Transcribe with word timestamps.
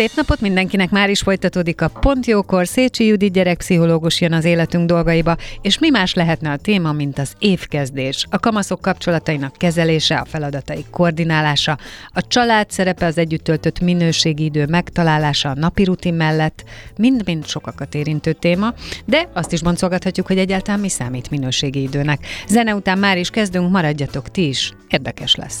Szép 0.00 0.14
napot 0.14 0.40
mindenkinek, 0.40 0.90
már 0.90 1.10
is 1.10 1.20
folytatódik 1.20 1.80
a 1.80 1.88
Pont 1.88 2.26
Jókor, 2.26 2.66
Szécsi 2.66 3.06
Judit 3.06 3.32
gyerekpszichológus 3.32 4.20
jön 4.20 4.32
az 4.32 4.44
életünk 4.44 4.86
dolgaiba, 4.86 5.36
és 5.60 5.78
mi 5.78 5.90
más 5.90 6.14
lehetne 6.14 6.50
a 6.50 6.56
téma, 6.56 6.92
mint 6.92 7.18
az 7.18 7.32
évkezdés, 7.38 8.26
a 8.30 8.38
kamaszok 8.38 8.80
kapcsolatainak 8.80 9.56
kezelése, 9.56 10.16
a 10.16 10.24
feladataik 10.24 10.90
koordinálása, 10.90 11.78
a 12.08 12.26
család 12.26 12.70
szerepe, 12.70 13.06
az 13.06 13.18
együtt 13.18 13.44
töltött 13.44 13.80
minőségi 13.80 14.44
idő 14.44 14.66
megtalálása 14.66 15.48
a 15.48 15.54
napi 15.54 15.84
rutin 15.84 16.14
mellett, 16.14 16.64
mind-mind 16.96 17.46
sokakat 17.46 17.94
érintő 17.94 18.32
téma, 18.32 18.74
de 19.04 19.28
azt 19.32 19.52
is 19.52 19.62
boncolgathatjuk, 19.62 20.26
hogy 20.26 20.38
egyáltalán 20.38 20.80
mi 20.80 20.88
számít 20.88 21.30
minőségi 21.30 21.82
időnek. 21.82 22.26
Zene 22.48 22.74
után 22.74 22.98
már 22.98 23.18
is 23.18 23.30
kezdünk, 23.30 23.70
maradjatok 23.70 24.30
ti 24.30 24.48
is, 24.48 24.72
érdekes 24.88 25.34
lesz. 25.34 25.60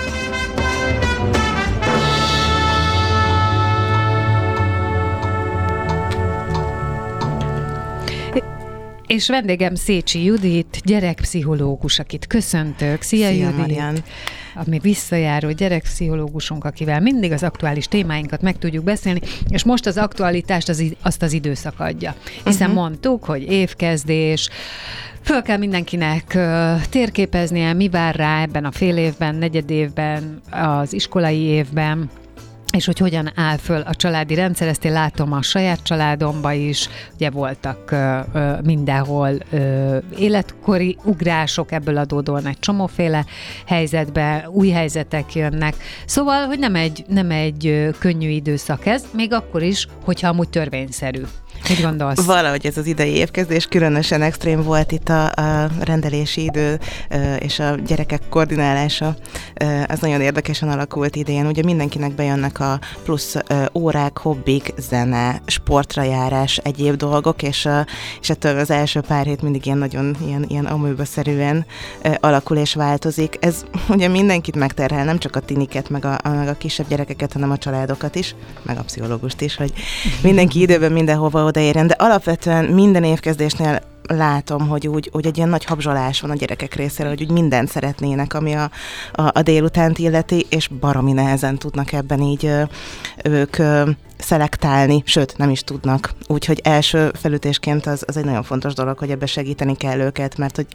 És 9.11 9.27
vendégem 9.27 9.75
Szécsi 9.75 10.23
Judit, 10.23 10.81
gyerekpszichológus, 10.83 11.99
akit 11.99 12.27
köszöntök. 12.27 13.01
Szia, 13.01 13.27
Szia 13.27 13.45
Judit! 13.45 13.57
Marian. 13.57 13.97
Ami 14.55 14.79
visszajáró 14.79 15.51
gyerekpszichológusunk, 15.51 16.65
akivel 16.65 16.99
mindig 16.99 17.31
az 17.31 17.43
aktuális 17.43 17.85
témáinkat 17.85 18.41
meg 18.41 18.57
tudjuk 18.57 18.83
beszélni, 18.83 19.19
és 19.49 19.63
most 19.63 19.85
az 19.85 19.97
aktualitást 19.97 20.69
az, 20.69 20.83
azt 21.01 21.21
az 21.21 21.33
időszak 21.33 21.79
adja. 21.79 22.15
Hiszen 22.43 22.69
uh-huh. 22.69 22.83
mondtuk, 22.83 23.23
hogy 23.23 23.51
évkezdés, 23.51 24.49
Föl 25.23 25.41
kell 25.41 25.57
mindenkinek 25.57 26.37
térképeznie, 26.89 27.73
mi 27.73 27.89
vár 27.89 28.15
rá 28.15 28.41
ebben 28.41 28.65
a 28.65 28.71
fél 28.71 28.97
évben, 28.97 29.35
negyed 29.35 29.69
évben, 29.69 30.41
az 30.49 30.93
iskolai 30.93 31.39
évben, 31.39 32.09
és 32.71 32.85
hogy 32.85 32.97
hogyan 32.97 33.31
áll 33.35 33.57
föl 33.57 33.81
a 33.81 33.95
családi 33.95 34.35
rendszer, 34.35 34.67
ezt 34.67 34.85
én 34.85 34.91
látom 34.91 35.31
a 35.31 35.41
saját 35.41 35.83
családomba 35.83 36.51
is, 36.51 36.89
ugye 37.13 37.29
voltak 37.29 37.91
ö, 37.91 38.19
ö, 38.33 38.53
mindenhol 38.63 39.31
ö, 39.49 39.97
életkori 40.17 40.97
ugrások, 41.03 41.71
ebből 41.71 41.97
adódóan 41.97 42.47
egy 42.47 42.59
csomóféle 42.59 43.25
helyzetbe, 43.65 44.49
új 44.51 44.69
helyzetek 44.69 45.35
jönnek. 45.35 45.75
Szóval, 46.05 46.45
hogy 46.45 46.59
nem 46.59 46.75
egy, 46.75 47.05
nem 47.07 47.31
egy 47.31 47.89
könnyű 47.99 48.29
időszak 48.29 48.85
ez, 48.85 49.03
még 49.13 49.33
akkor 49.33 49.63
is, 49.63 49.87
hogyha 50.03 50.27
amúgy 50.27 50.49
törvényszerű. 50.49 51.21
Mit 51.69 51.81
gondolsz? 51.81 52.25
Valahogy 52.25 52.65
ez 52.65 52.77
az 52.77 52.85
idei 52.85 53.11
évkezdés 53.11 53.65
különösen 53.65 54.21
extrém 54.21 54.63
volt 54.63 54.91
itt 54.91 55.09
a, 55.09 55.25
a 55.25 55.69
rendelési 55.79 56.43
idő 56.43 56.79
és 57.39 57.59
a 57.59 57.75
gyerekek 57.85 58.21
koordinálása. 58.29 59.15
Ez 59.87 59.99
nagyon 59.99 60.21
érdekesen 60.21 60.69
alakult 60.69 61.15
idén. 61.15 61.45
Ugye 61.45 61.63
mindenkinek 61.63 62.15
bejönnek 62.15 62.59
a 62.59 62.79
plusz 63.03 63.35
órák, 63.73 64.17
hobbik, 64.17 64.73
zene, 64.77 65.41
sportra 65.45 66.03
járás, 66.03 66.57
egyéb 66.57 66.95
dolgok, 66.95 67.43
és, 67.43 67.67
és 68.21 68.29
ettől 68.29 68.59
az 68.59 68.71
első 68.71 68.99
pár 68.99 69.25
hét 69.25 69.41
mindig 69.41 69.65
ilyen 69.65 69.77
nagyon 69.77 70.15
ilyen, 70.25 70.45
ilyen 70.47 70.65
amőbe-szerűen 70.65 71.65
alakul 72.19 72.57
és 72.57 72.73
változik. 72.73 73.37
Ez 73.39 73.65
ugye 73.89 74.07
mindenkit 74.07 74.55
megterhel, 74.55 75.05
nem 75.05 75.17
csak 75.17 75.35
a 75.35 75.39
tiniket, 75.39 75.89
meg 75.89 76.05
a, 76.05 76.19
meg 76.23 76.47
a 76.47 76.57
kisebb 76.57 76.87
gyerekeket, 76.87 77.33
hanem 77.33 77.51
a 77.51 77.57
családokat 77.57 78.15
is, 78.15 78.35
meg 78.61 78.77
a 78.77 78.83
pszichológust 78.83 79.41
is, 79.41 79.55
hogy 79.55 79.73
mindenki 80.21 80.61
időben 80.61 80.91
mindenhova 80.91 81.43
odaérjen, 81.51 81.87
de 81.87 81.95
alapvetően 81.97 82.65
minden 82.65 83.03
évkezdésnél 83.03 83.81
látom, 84.07 84.67
hogy 84.67 84.87
úgy, 84.87 85.09
úgy 85.13 85.25
egy 85.25 85.37
ilyen 85.37 85.49
nagy 85.49 85.65
habzsolás 85.65 86.21
van 86.21 86.31
a 86.31 86.35
gyerekek 86.35 86.73
részéről, 86.75 87.11
hogy 87.11 87.21
úgy 87.21 87.31
mindent 87.31 87.69
szeretnének, 87.69 88.33
ami 88.33 88.53
a, 88.53 88.71
a, 89.11 89.21
a 89.33 89.41
délutánt 89.41 89.97
illeti, 89.97 90.45
és 90.49 90.67
baromi 90.67 91.11
nehezen 91.11 91.57
tudnak 91.57 91.91
ebben 91.91 92.21
így 92.21 92.51
ők 93.23 93.57
szelektálni, 94.21 95.01
sőt, 95.05 95.37
nem 95.37 95.49
is 95.49 95.63
tudnak. 95.63 96.11
Úgyhogy 96.27 96.61
első 96.63 97.11
felütésként 97.13 97.85
az, 97.85 98.03
az 98.07 98.17
egy 98.17 98.25
nagyon 98.25 98.43
fontos 98.43 98.73
dolog, 98.73 98.97
hogy 98.97 99.09
ebbe 99.09 99.25
segíteni 99.25 99.75
kell 99.75 99.99
őket, 99.99 100.37
mert 100.37 100.55
hogy 100.55 100.65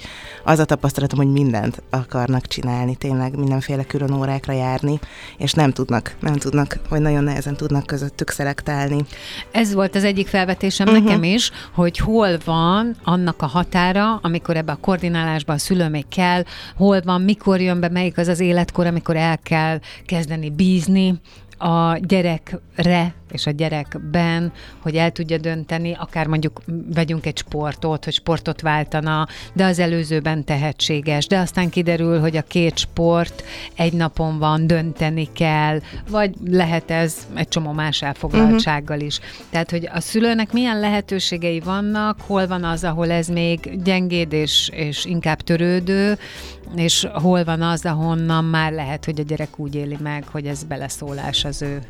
az 0.44 0.58
a 0.58 0.64
tapasztalatom, 0.64 1.18
hogy 1.18 1.32
mindent 1.32 1.82
akarnak 1.90 2.46
csinálni, 2.46 2.96
tényleg 2.96 3.36
mindenféle 3.36 3.84
külön 3.84 4.12
órákra 4.12 4.52
járni, 4.52 4.98
és 5.38 5.52
nem 5.52 5.72
tudnak, 5.72 6.16
nem 6.20 6.34
tudnak, 6.34 6.78
vagy 6.88 7.00
nagyon 7.00 7.24
nehezen 7.24 7.56
tudnak 7.56 7.86
közöttük 7.86 8.30
szelektálni. 8.30 9.04
Ez 9.52 9.74
volt 9.74 9.94
az 9.94 10.04
egyik 10.04 10.26
felvetésem 10.26 10.88
uh-huh. 10.88 11.04
nekem 11.04 11.22
is, 11.22 11.50
hogy 11.74 11.98
hol 11.98 12.38
van 12.44 12.96
annak 13.04 13.42
a 13.42 13.46
határa, 13.46 14.16
amikor 14.22 14.56
ebbe 14.56 14.72
a 14.72 14.78
koordinálásba 14.80 15.52
a 15.52 15.58
szülő 15.58 15.88
még 15.88 16.08
kell, 16.08 16.42
hol 16.76 17.00
van, 17.04 17.20
mikor 17.20 17.60
jön 17.60 17.80
be, 17.80 17.88
melyik 17.88 18.18
az 18.18 18.28
az 18.28 18.40
életkor, 18.40 18.86
amikor 18.86 19.16
el 19.16 19.38
kell 19.38 19.78
kezdeni 20.06 20.50
bízni, 20.50 21.20
a 21.58 21.96
gyerekre 21.98 23.14
és 23.32 23.46
a 23.46 23.50
gyerekben, 23.50 24.52
hogy 24.80 24.96
el 24.96 25.10
tudja 25.10 25.38
dönteni, 25.38 25.96
akár 25.98 26.26
mondjuk 26.26 26.62
vegyünk 26.94 27.26
egy 27.26 27.36
sportot, 27.36 28.04
hogy 28.04 28.14
sportot 28.14 28.60
váltana, 28.60 29.26
de 29.52 29.64
az 29.64 29.78
előzőben 29.78 30.44
tehetséges, 30.44 31.26
de 31.26 31.38
aztán 31.38 31.70
kiderül, 31.70 32.20
hogy 32.20 32.36
a 32.36 32.42
két 32.42 32.78
sport 32.78 33.44
egy 33.76 33.92
napon 33.92 34.38
van, 34.38 34.66
dönteni 34.66 35.28
kell, 35.32 35.80
vagy 36.10 36.34
lehet 36.44 36.90
ez 36.90 37.26
egy 37.34 37.48
csomó 37.48 37.72
más 37.72 38.02
elfoglaltsággal 38.02 39.00
is. 39.00 39.20
Tehát, 39.50 39.70
hogy 39.70 39.88
a 39.92 40.00
szülőnek 40.00 40.52
milyen 40.52 40.80
lehetőségei 40.80 41.60
vannak, 41.60 42.20
hol 42.20 42.46
van 42.46 42.64
az, 42.64 42.84
ahol 42.84 43.10
ez 43.10 43.28
még 43.28 43.82
gyengéd 43.82 44.32
és, 44.32 44.70
és 44.72 45.04
inkább 45.04 45.40
törődő, 45.40 46.18
és 46.74 47.06
hol 47.12 47.44
van 47.44 47.62
az, 47.62 47.84
ahonnan 47.84 48.44
már 48.44 48.72
lehet, 48.72 49.04
hogy 49.04 49.20
a 49.20 49.22
gyerek 49.22 49.58
úgy 49.58 49.74
éli 49.74 49.96
meg, 50.02 50.24
hogy 50.28 50.46
ez 50.46 50.64
beleszólás 50.64 51.44
az 51.44 51.62
ő 51.62 51.82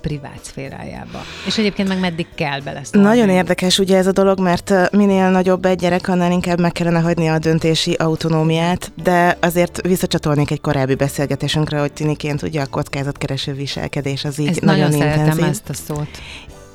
privát 0.00 0.38
szférájába. 0.42 1.22
És 1.46 1.58
egyébként 1.58 1.88
meg 1.88 2.00
meddig 2.00 2.26
kell 2.34 2.60
beleszólni? 2.60 3.08
Nagyon 3.08 3.28
érdekes 3.28 3.78
ugye 3.78 3.96
ez 3.96 4.06
a 4.06 4.12
dolog, 4.12 4.40
mert 4.40 4.92
minél 4.92 5.30
nagyobb 5.30 5.64
egy 5.64 5.78
gyerek, 5.78 6.08
annál 6.08 6.32
inkább 6.32 6.60
meg 6.60 6.72
kellene 6.72 7.00
hagyni 7.00 7.28
a 7.28 7.38
döntési 7.38 7.92
autonómiát, 7.92 8.92
de 9.02 9.36
azért 9.40 9.86
visszacsatolnék 9.86 10.50
egy 10.50 10.60
korábbi 10.60 10.94
beszélgetésünkre, 10.94 11.80
hogy 11.80 11.92
tiniként 11.92 12.42
ugye 12.42 12.60
a 12.60 12.66
kockázatkereső 12.66 13.52
viselkedés 13.52 14.24
az 14.24 14.38
így 14.38 14.48
Ezt 14.48 14.60
nagyon, 14.60 14.90
nagyon 14.90 15.08
intenzív. 15.08 15.24
szeretem 15.24 15.48
ezt 15.48 15.68
a 15.68 15.74
szót 15.74 16.08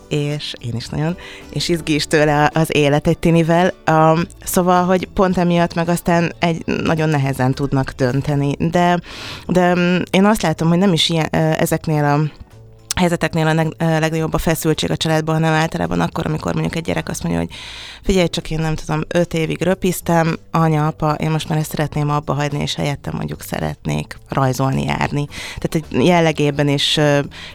és 0.08 0.54
én 0.60 0.76
is 0.76 0.88
nagyon, 0.88 1.18
és 1.50 1.70
izgi 1.70 1.94
is 1.94 2.08
tőle 2.08 2.52
az 2.54 2.76
élet 2.76 3.08
egy 3.08 3.18
tinivel. 3.18 3.74
Um, 3.92 4.22
szóval, 4.44 4.84
hogy 4.84 5.08
pont 5.14 5.38
emiatt 5.38 5.74
meg 5.74 5.90
aztán 5.90 6.34
egy 6.40 6.66
nagyon 6.66 7.10
nehezen 7.10 7.54
tudnak 7.54 7.92
dönteni. 7.92 8.56
De, 8.58 9.00
de 9.48 9.76
én 10.12 10.26
azt 10.26 10.42
látom, 10.42 10.68
hogy 10.68 10.78
nem 10.78 10.94
is 10.94 11.10
ilyen, 11.10 11.28
ezeknél 11.32 12.04
a 12.04 12.44
helyzeteknél 12.96 13.48
a 13.48 13.54
legnagyobb 13.78 14.34
a 14.34 14.38
feszültség 14.38 14.92
a 14.92 14.98
családban, 14.98 15.36
hanem 15.36 15.54
általában 15.54 16.00
akkor, 16.02 16.26
amikor 16.26 16.54
mondjuk 16.54 16.76
egy 16.76 16.84
gyerek 16.84 17.10
azt 17.10 17.24
mondja, 17.24 17.42
hogy 17.42 17.50
figyelj, 18.04 18.28
csak 18.28 18.52
én 18.52 18.60
nem 18.60 18.76
tudom, 18.76 19.02
öt 19.08 19.34
évig 19.34 19.62
röpiztem, 19.62 20.38
anya, 20.52 20.88
apa, 20.88 21.14
én 21.14 21.32
most 21.32 21.50
már 21.50 21.58
ezt 21.58 21.70
szeretném 21.70 22.10
abba 22.10 22.34
hagyni, 22.34 22.62
és 22.62 22.76
helyettem 22.76 23.14
mondjuk 23.16 23.42
szeretnék 23.42 24.18
rajzolni, 24.30 24.84
járni. 24.84 25.28
Tehát 25.58 25.88
egy 25.92 26.06
jellegében 26.06 26.68
és 26.68 27.02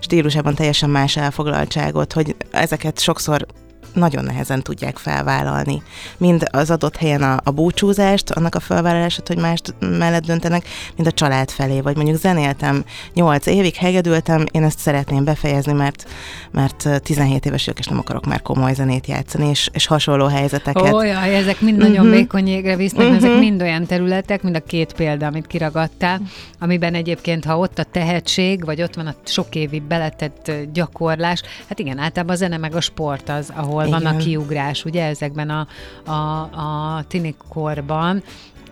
stílusában 0.00 0.54
teljesen 0.54 0.90
más 0.90 1.16
elfoglaltságot, 1.16 2.12
hogy 2.12 2.37
ezeket 2.50 3.00
sokszor 3.00 3.46
nagyon 3.92 4.25
nehezen 4.25 4.62
tudják 4.62 4.98
felvállalni. 4.98 5.82
Mind 6.16 6.44
az 6.50 6.70
adott 6.70 6.96
helyen 6.96 7.22
a, 7.22 7.40
a 7.44 7.50
búcsúzást, 7.50 8.31
annak 8.31 8.54
a 8.54 8.60
felvállalását, 8.60 9.28
hogy 9.28 9.38
más 9.38 9.60
mellett 9.78 10.25
döntenek, 10.25 10.64
mind 10.96 11.08
a 11.08 11.12
család 11.12 11.50
felé. 11.50 11.81
Vagy 11.81 11.96
mondjuk 11.96 12.19
zenéltem 12.19 12.84
8 13.14 13.46
évig, 13.46 13.75
hegedültem, 13.75 14.44
én 14.50 14.62
ezt 14.62 14.78
szeretném 14.78 15.25
befejezni, 15.25 15.72
mert, 15.72 16.08
mert 16.50 17.02
17 17.02 17.46
éves 17.46 17.64
vagyok, 17.64 17.78
és 17.78 17.87
nem 17.87 17.98
akarok 17.98 18.26
már 18.26 18.42
komoly 18.42 18.75
zenét 18.75 19.06
játszani, 19.06 19.48
és, 19.48 19.69
és 19.72 19.87
hasonló 19.87 20.26
helyzeteket. 20.26 20.92
Ó, 20.92 21.02
jaj, 21.02 21.37
ezek 21.37 21.60
mind 21.60 21.76
nagyon 21.76 22.06
uh-huh. 22.06 22.19
vékony 22.19 22.48
égre 22.48 22.76
visznek, 22.76 23.06
uh-huh. 23.06 23.16
ezek 23.16 23.38
mind 23.38 23.62
olyan 23.62 23.87
területek, 23.87 24.42
mind 24.42 24.56
a 24.56 24.60
két 24.60 24.92
példa, 24.92 25.26
amit 25.26 25.46
kiragadtál, 25.46 26.20
amiben 26.58 26.94
egyébként, 26.94 27.44
ha 27.44 27.58
ott 27.58 27.78
a 27.78 27.84
tehetség, 27.84 28.64
vagy 28.64 28.82
ott 28.82 28.94
van 28.94 29.06
a 29.06 29.14
sok 29.25 29.54
évi 29.54 29.81
beletett 29.81 30.52
gyakorlás, 30.72 31.42
hát 31.69 31.78
igen, 31.78 31.98
általában 31.98 32.34
a 32.34 32.38
zene 32.38 32.56
meg 32.56 32.75
a 32.75 32.81
sport 32.81 33.28
az, 33.28 33.52
ahol 33.54 33.79
igen. 33.86 34.02
van 34.02 34.14
a 34.14 34.16
kiugrás, 34.16 34.84
ugye 34.84 35.04
ezekben 35.04 35.50
a, 35.50 35.66
a, 36.10 36.40
a 36.40 37.04
tinikorban, 37.08 38.22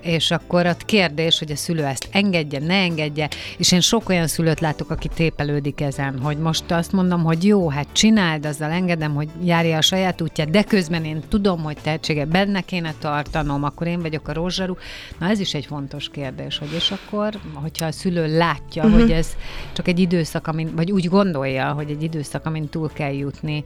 és 0.00 0.30
akkor 0.30 0.66
a 0.66 0.74
kérdés, 0.74 1.38
hogy 1.38 1.50
a 1.50 1.56
szülő 1.56 1.84
ezt 1.84 2.08
engedje, 2.10 2.58
ne 2.58 2.74
engedje, 2.74 3.28
és 3.56 3.72
én 3.72 3.80
sok 3.80 4.08
olyan 4.08 4.26
szülőt 4.26 4.60
látok, 4.60 4.90
aki 4.90 5.08
tépelődik 5.08 5.80
ezen, 5.80 6.18
hogy 6.18 6.38
most 6.38 6.70
azt 6.70 6.92
mondom, 6.92 7.24
hogy 7.24 7.44
jó, 7.44 7.68
hát 7.68 7.86
csináld, 7.92 8.46
azzal 8.46 8.70
engedem, 8.70 9.14
hogy 9.14 9.28
járja 9.44 9.76
a 9.76 9.80
saját 9.80 10.20
útját, 10.20 10.50
de 10.50 10.62
közben 10.62 11.04
én 11.04 11.22
tudom, 11.28 11.62
hogy 11.62 11.76
tehetsége 11.82 12.24
benne 12.24 12.60
kéne 12.60 12.94
tartanom, 12.98 13.64
akkor 13.64 13.86
én 13.86 14.00
vagyok 14.00 14.28
a 14.28 14.32
rózsarú. 14.32 14.76
Na 15.18 15.28
ez 15.28 15.40
is 15.40 15.54
egy 15.54 15.66
fontos 15.66 16.08
kérdés, 16.08 16.58
hogy 16.58 16.72
és 16.72 16.90
akkor, 16.90 17.34
hogyha 17.54 17.86
a 17.86 17.92
szülő 17.92 18.36
látja, 18.36 18.84
uh-huh. 18.84 19.00
hogy 19.00 19.10
ez 19.10 19.36
csak 19.72 19.88
egy 19.88 19.98
időszak, 19.98 20.46
amin, 20.46 20.72
vagy 20.76 20.92
úgy 20.92 21.08
gondolja, 21.08 21.72
hogy 21.72 21.90
egy 21.90 22.02
időszak, 22.02 22.46
amin 22.46 22.68
túl 22.68 22.90
kell 22.92 23.12
jutni, 23.12 23.64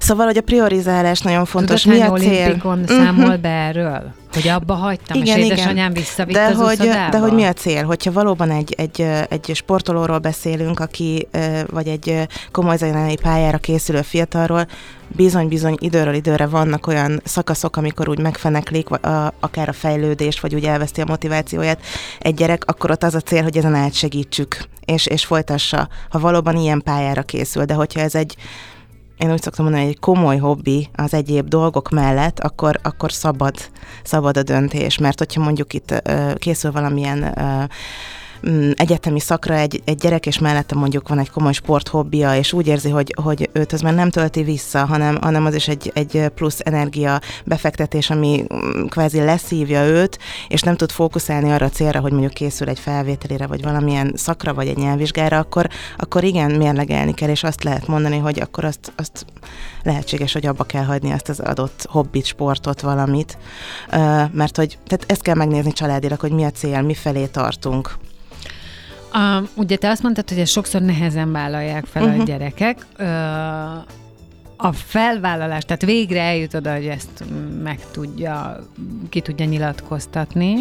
Szóval, 0.00 0.26
hogy 0.26 0.36
a 0.36 0.42
priorizálás 0.42 1.20
nagyon 1.20 1.44
fontos. 1.44 1.82
Tudod, 1.82 1.98
Mi 1.98 2.04
a 2.04 2.12
cél? 2.12 2.54
Mhm. 2.64 2.84
számol 2.86 3.36
be 3.36 3.48
erről? 3.48 4.14
Hogy 4.32 4.48
abba 4.48 4.74
hagytam, 4.74 5.20
igen, 5.20 5.38
és 5.38 5.44
édesanyám 5.44 5.92
visszavitt 5.92 6.34
de 6.34 6.44
az 6.44 6.56
hogy, 6.56 6.88
De 7.10 7.18
hogy 7.18 7.32
mi 7.32 7.44
a 7.44 7.52
cél? 7.52 7.84
Hogyha 7.84 8.12
valóban 8.12 8.50
egy, 8.50 8.74
egy, 8.76 9.06
egy 9.28 9.50
sportolóról 9.54 10.18
beszélünk, 10.18 10.80
aki 10.80 11.28
vagy 11.70 11.88
egy 11.88 12.28
komoly 12.50 12.76
zenei 12.76 13.16
pályára 13.22 13.58
készülő 13.58 14.02
fiatalról, 14.02 14.66
bizony-bizony 15.08 15.76
időről 15.78 16.14
időre 16.14 16.46
vannak 16.46 16.86
olyan 16.86 17.20
szakaszok, 17.24 17.76
amikor 17.76 18.08
úgy 18.08 18.18
megfeneklik, 18.18 18.88
akár 19.40 19.68
a 19.68 19.72
fejlődés, 19.72 20.40
vagy 20.40 20.54
úgy 20.54 20.64
elveszti 20.64 21.00
a 21.00 21.06
motivációját 21.08 21.80
egy 22.18 22.34
gyerek, 22.34 22.62
akkor 22.66 22.90
ott 22.90 23.02
az 23.02 23.14
a 23.14 23.20
cél, 23.20 23.42
hogy 23.42 23.56
ezen 23.56 23.74
átsegítsük, 23.74 24.56
és, 24.84 25.06
és 25.06 25.24
folytassa, 25.24 25.88
ha 26.08 26.18
valóban 26.18 26.56
ilyen 26.56 26.82
pályára 26.84 27.22
készül. 27.22 27.64
De 27.64 27.74
hogyha 27.74 28.00
ez 28.00 28.14
egy 28.14 28.36
én 29.22 29.32
úgy 29.32 29.42
szoktam 29.42 29.64
mondani, 29.64 29.84
hogy 29.84 29.94
egy 29.94 30.00
komoly 30.00 30.36
hobbi 30.36 30.88
az 30.94 31.14
egyéb 31.14 31.48
dolgok 31.48 31.90
mellett, 31.90 32.40
akkor, 32.40 32.78
akkor 32.82 33.12
szabad, 33.12 33.54
szabad 34.02 34.36
a 34.36 34.42
döntés, 34.42 34.98
mert 34.98 35.18
hogyha 35.18 35.42
mondjuk 35.42 35.72
itt 35.72 36.02
készül 36.38 36.72
valamilyen 36.72 37.18
Mm, 37.18 37.64
egyetemi 38.74 39.20
szakra 39.20 39.54
egy, 39.54 39.82
egy 39.84 39.96
gyerek, 39.96 40.26
és 40.26 40.38
mellette 40.38 40.74
mondjuk 40.74 41.08
van 41.08 41.18
egy 41.18 41.30
komoly 41.30 41.52
sporthobbija, 41.52 42.36
és 42.36 42.52
úgy 42.52 42.66
érzi, 42.66 42.90
hogy, 42.90 43.14
hogy 43.22 43.50
őt 43.52 43.72
az 43.72 43.80
már 43.80 43.94
nem 43.94 44.10
tölti 44.10 44.42
vissza, 44.42 44.84
hanem, 44.84 45.18
hanem 45.20 45.44
az 45.44 45.54
is 45.54 45.68
egy, 45.68 45.90
egy 45.94 46.28
plusz 46.34 46.60
energia 46.64 47.20
befektetés, 47.44 48.10
ami 48.10 48.44
mm, 48.54 48.86
kvázi 48.86 49.20
leszívja 49.20 49.84
őt, 49.84 50.18
és 50.48 50.60
nem 50.60 50.76
tud 50.76 50.90
fókuszálni 50.90 51.50
arra 51.50 51.66
a 51.66 51.70
célra, 51.70 52.00
hogy 52.00 52.12
mondjuk 52.12 52.32
készül 52.32 52.68
egy 52.68 52.78
felvételére, 52.78 53.46
vagy 53.46 53.62
valamilyen 53.62 54.12
szakra, 54.16 54.54
vagy 54.54 54.68
egy 54.68 54.76
nyelvvizsgára, 54.76 55.38
akkor, 55.38 55.68
akkor 55.96 56.24
igen, 56.24 56.50
mérlegelni 56.50 57.14
kell, 57.14 57.28
és 57.28 57.42
azt 57.42 57.64
lehet 57.64 57.86
mondani, 57.86 58.18
hogy 58.18 58.40
akkor 58.40 58.64
azt, 58.64 58.92
azt 58.96 59.26
lehetséges, 59.82 60.32
hogy 60.32 60.46
abba 60.46 60.64
kell 60.64 60.84
hagyni 60.84 61.12
azt 61.12 61.28
az 61.28 61.40
adott 61.40 61.86
hobbit, 61.88 62.24
sportot, 62.24 62.80
valamit, 62.80 63.38
mert 64.32 64.56
hogy 64.56 64.78
tehát 64.86 65.04
ezt 65.06 65.22
kell 65.22 65.34
megnézni 65.34 65.72
családilag, 65.72 66.20
hogy 66.20 66.32
mi 66.32 66.44
a 66.44 66.50
cél, 66.50 66.82
mi 66.82 66.94
felé 66.94 67.26
tartunk. 67.26 67.98
A, 69.12 69.42
ugye 69.54 69.76
te 69.76 69.88
azt 69.88 70.02
mondtad, 70.02 70.28
hogy 70.28 70.38
ezt 70.38 70.52
sokszor 70.52 70.80
nehezen 70.80 71.32
vállalják 71.32 71.84
fel 71.84 72.02
uh-huh. 72.02 72.18
a 72.18 72.22
mhm. 72.22 72.30
gyerekek. 72.30 72.86
Ö, 72.96 73.04
a 74.56 74.72
felvállalás, 74.72 75.64
tehát 75.64 75.84
végre 75.84 76.20
eljut 76.20 76.54
oda, 76.54 76.74
hogy 76.74 76.86
ezt 76.86 77.24
meg 77.62 77.78
tudja, 77.90 78.66
ki 79.08 79.20
tudja 79.20 79.46
nyilatkoztatni. 79.46 80.54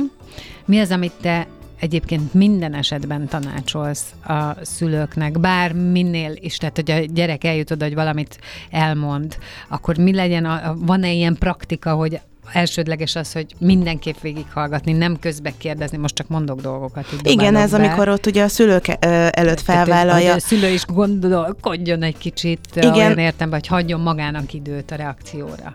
Mi 0.66 0.80
az, 0.80 0.92
amit 0.92 1.14
te 1.22 1.48
egyébként 1.80 2.34
minden 2.34 2.74
esetben 2.74 3.28
tanácsolsz 3.28 4.14
a 4.24 4.66
szülőknek, 4.66 5.40
bár 5.40 5.74
minél 5.74 6.34
is, 6.40 6.58
tehát 6.58 6.76
hogy 6.76 6.92
a 6.92 7.00
gyerek 7.00 7.44
eljut 7.44 7.72
oda, 7.72 7.86
hogy 7.86 7.94
valamit 7.94 8.40
elmond, 8.70 9.38
akkor 9.70 9.98
mi 9.98 10.14
legyen, 10.14 10.46
a, 10.46 10.76
van-e 10.78 11.12
ilyen 11.12 11.36
praktika, 11.36 11.94
hogy 11.94 12.20
elsődleges 12.54 13.16
az, 13.16 13.34
hogy 13.34 13.56
mindenképp 13.58 14.20
végighallgatni, 14.22 14.92
nem 14.92 15.20
közbe 15.20 15.54
kérdezni, 15.58 15.98
most 15.98 16.16
csak 16.16 16.28
mondok 16.28 16.62
dolgokat. 16.62 17.06
Igen, 17.24 17.56
ez 17.56 17.72
be. 17.72 17.78
amikor 17.78 18.10
ott 18.10 18.26
ugye 18.26 18.44
a 18.44 18.48
szülők 18.48 18.88
előtt 19.30 19.62
felvállalja. 19.62 20.26
Tehát, 20.26 20.38
a 20.38 20.48
szülő 20.48 20.68
is 20.68 20.86
gondolkodjon 20.86 22.04
egy 22.04 22.18
kicsit, 22.18 22.60
Igen. 22.76 22.94
olyan 22.94 23.18
értem, 23.18 23.52
hogy 23.52 23.68
hagyjon 23.68 24.00
magának 24.00 24.54
időt 24.54 24.92
a 24.92 24.96
reakcióra. 24.96 25.74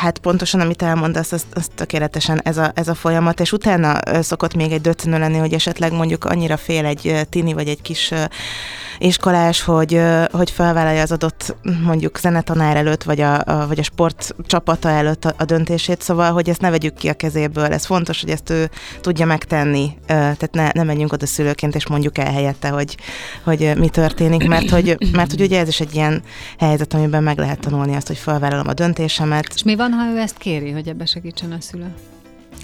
Hát 0.00 0.18
pontosan, 0.18 0.60
amit 0.60 0.82
elmondasz, 0.82 1.32
az, 1.32 1.44
az 1.54 1.70
tökéletesen 1.74 2.40
ez 2.42 2.56
a, 2.56 2.72
ez 2.74 2.88
a 2.88 2.94
folyamat, 2.94 3.40
és 3.40 3.52
utána 3.52 3.98
szokott 4.22 4.54
még 4.54 4.72
egy 4.72 4.80
döccenő 4.80 5.18
lenni, 5.18 5.38
hogy 5.38 5.52
esetleg 5.52 5.92
mondjuk 5.92 6.24
annyira 6.24 6.56
fél 6.56 6.84
egy 6.84 7.26
tini 7.30 7.52
vagy 7.52 7.68
egy 7.68 7.82
kis 7.82 8.12
iskolás, 8.98 9.62
hogy, 9.62 10.00
hogy 10.30 10.50
felvállalja 10.50 11.02
az 11.02 11.12
adott 11.12 11.56
mondjuk 11.84 12.18
zenetanár 12.18 12.76
előtt, 12.76 13.02
vagy 13.02 13.20
a, 13.20 13.40
a, 13.44 13.66
vagy 13.66 13.78
a 13.78 13.82
sport 13.82 14.34
csapata 14.46 14.88
előtt 14.88 15.24
a, 15.24 15.34
a 15.38 15.44
döntését, 15.44 16.02
szóval, 16.02 16.32
hogy 16.32 16.48
ezt 16.48 16.60
ne 16.60 16.70
vegyük 16.70 16.94
ki 16.94 17.08
a 17.08 17.14
kezéből. 17.14 17.64
Ez 17.64 17.86
fontos, 17.86 18.20
hogy 18.20 18.30
ezt 18.30 18.50
ő 18.50 18.70
tudja 19.00 19.26
megtenni, 19.26 19.96
tehát 20.06 20.52
ne, 20.52 20.68
ne 20.72 20.82
menjünk 20.82 21.12
oda 21.12 21.26
szülőként, 21.26 21.74
és 21.74 21.86
mondjuk 21.86 22.18
el 22.18 22.32
helyette, 22.32 22.68
hogy, 22.68 22.96
hogy 23.42 23.72
mi 23.76 23.88
történik, 23.88 24.48
mert 24.48 24.70
hogy, 24.70 24.96
mert 25.12 25.30
hogy 25.30 25.40
ugye 25.40 25.58
ez 25.58 25.68
is 25.68 25.80
egy 25.80 25.94
ilyen 25.94 26.22
helyzet, 26.58 26.94
amiben 26.94 27.22
meg 27.22 27.38
lehet 27.38 27.60
tanulni 27.60 27.94
azt, 27.94 28.06
hogy 28.06 28.18
felvállalom 28.18 28.68
a 28.68 28.72
döntésemet. 28.72 29.46
És 29.54 29.62
mi 29.62 29.76
van, 29.82 29.92
ha 29.92 30.12
ő 30.12 30.18
ezt 30.18 30.38
kéri, 30.38 30.70
hogy 30.70 30.88
ebbe 30.88 31.06
segítsen 31.06 31.52
a 31.52 31.60
szülő? 31.60 31.94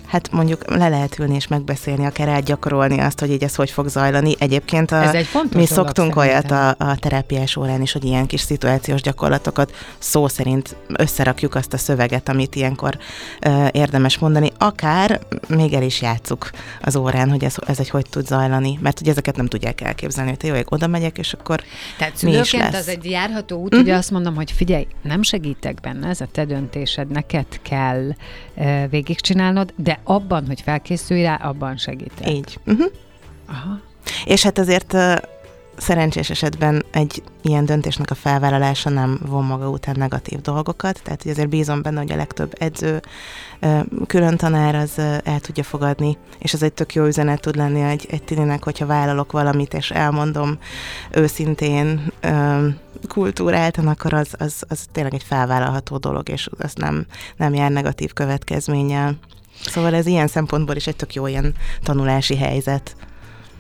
Hát 0.09 0.31
mondjuk 0.31 0.77
le 0.77 0.89
lehet 0.89 1.19
ülni 1.19 1.35
és 1.35 1.47
megbeszélni, 1.47 2.07
akár 2.07 2.29
elgyakorolni 2.29 3.01
azt, 3.01 3.21
hogy 3.21 3.31
így 3.31 3.43
ez 3.43 3.55
hogy 3.55 3.71
fog 3.71 3.89
zajlani. 3.89 4.35
Egyébként 4.39 4.91
a, 4.91 5.03
ez 5.03 5.15
egy 5.15 5.29
mi 5.55 5.67
szoktunk 5.67 6.17
olyat 6.17 6.51
a, 6.51 6.69
a 6.69 6.97
terápiás 6.97 7.57
órán 7.57 7.83
is, 7.83 7.93
hogy 7.93 8.05
ilyen 8.05 8.27
kis 8.27 8.41
szituációs 8.41 9.01
gyakorlatokat 9.01 9.75
szó 9.99 10.29
szerint 10.29 10.77
összerakjuk 10.97 11.55
azt 11.55 11.73
a 11.73 11.79
szöveget, 11.79 12.29
amit 12.29 12.55
ilyenkor 12.55 12.99
ö, 13.41 13.67
érdemes 13.73 14.19
mondani. 14.19 14.51
Akár 14.59 15.21
még 15.49 15.73
el 15.73 15.83
is 15.83 16.03
játszuk 16.03 16.51
az 16.83 16.97
órán, 16.97 17.31
hogy 17.31 17.45
ez, 17.45 17.55
ez 17.67 17.79
egy 17.79 17.91
hogy 17.91 18.07
tud 18.11 18.27
zajlani, 18.27 18.79
mert 18.83 18.99
hogy 18.99 19.09
ezeket 19.09 19.37
nem 19.37 19.47
tudják 19.47 19.81
elképzelni, 19.81 20.31
hogy 20.31 20.39
te 20.39 20.47
jó, 20.47 20.55
oda 20.65 20.87
megyek, 20.87 21.19
és 21.19 21.33
akkor 21.33 21.63
Tehát 21.99 22.23
mi 22.23 22.37
is 22.37 22.53
lesz. 22.53 22.75
az 22.75 22.89
egy 22.89 23.05
járható 23.05 23.57
út, 23.57 23.65
uh-huh. 23.65 23.81
ugye 23.81 23.95
azt 23.95 24.11
mondom, 24.11 24.35
hogy 24.35 24.53
figyelj, 24.53 24.87
nem 25.03 25.23
segítek 25.23 25.81
benne, 25.81 26.09
ez 26.09 26.21
a 26.21 26.27
te 26.33 26.45
döntésed, 26.45 27.11
neked 27.11 27.47
kell 27.63 28.09
uh, 28.55 28.91
végigcsinálnod, 28.91 29.73
de 29.77 29.98
abban, 30.05 30.47
hogy 30.47 30.61
felkészülj 30.61 31.23
rá, 31.23 31.35
abban 31.35 31.77
segítek. 31.77 32.31
Így. 32.31 32.59
Uh-huh. 32.67 32.87
Aha. 33.47 33.81
És 34.25 34.43
hát 34.43 34.59
azért 34.59 34.93
uh, 34.93 35.17
szerencsés 35.81 36.31
esetben 36.31 36.85
egy 36.91 37.23
ilyen 37.43 37.65
döntésnek 37.65 38.11
a 38.11 38.15
felvállalása 38.15 38.91
nem 38.91 39.21
von 39.27 39.45
maga 39.45 39.69
után 39.69 39.95
negatív 39.99 40.41
dolgokat, 40.41 41.01
tehát 41.03 41.23
hogy 41.23 41.31
azért 41.31 41.49
bízom 41.49 41.83
benne, 41.83 42.01
hogy 42.01 42.13
a 42.13 42.17
legtöbb 42.17 42.53
edző, 42.59 43.01
külön 44.07 44.37
tanár 44.37 44.75
az 44.75 44.99
el 45.25 45.41
tudja 45.41 45.63
fogadni, 45.63 46.17
és 46.39 46.53
ez 46.53 46.63
egy 46.63 46.73
tök 46.73 46.95
jó 46.95 47.05
üzenet 47.05 47.41
tud 47.41 47.57
lenni 47.57 47.81
egy, 47.81 48.07
egy 48.11 48.23
tininek, 48.23 48.65
hogyha 48.65 48.87
vállalok 48.87 49.33
valamit, 49.33 49.75
és 49.75 49.91
elmondom 49.91 50.59
őszintén, 51.11 52.13
kultúráltan, 53.09 53.87
akkor 53.87 54.13
az, 54.13 54.35
az, 54.39 54.63
az 54.69 54.87
tényleg 54.93 55.15
egy 55.15 55.23
felvállalható 55.23 55.97
dolog, 55.97 56.29
és 56.29 56.49
az 56.59 56.75
nem, 56.75 57.07
nem 57.37 57.55
jár 57.55 57.71
negatív 57.71 58.13
következménnyel. 58.13 59.19
Szóval 59.61 59.95
ez 59.95 60.07
ilyen 60.07 60.27
szempontból 60.27 60.77
is 60.77 60.87
egy 60.87 60.97
tök 60.97 61.15
jó 61.15 61.27
ilyen 61.27 61.55
tanulási 61.83 62.37
helyzet. 62.37 62.97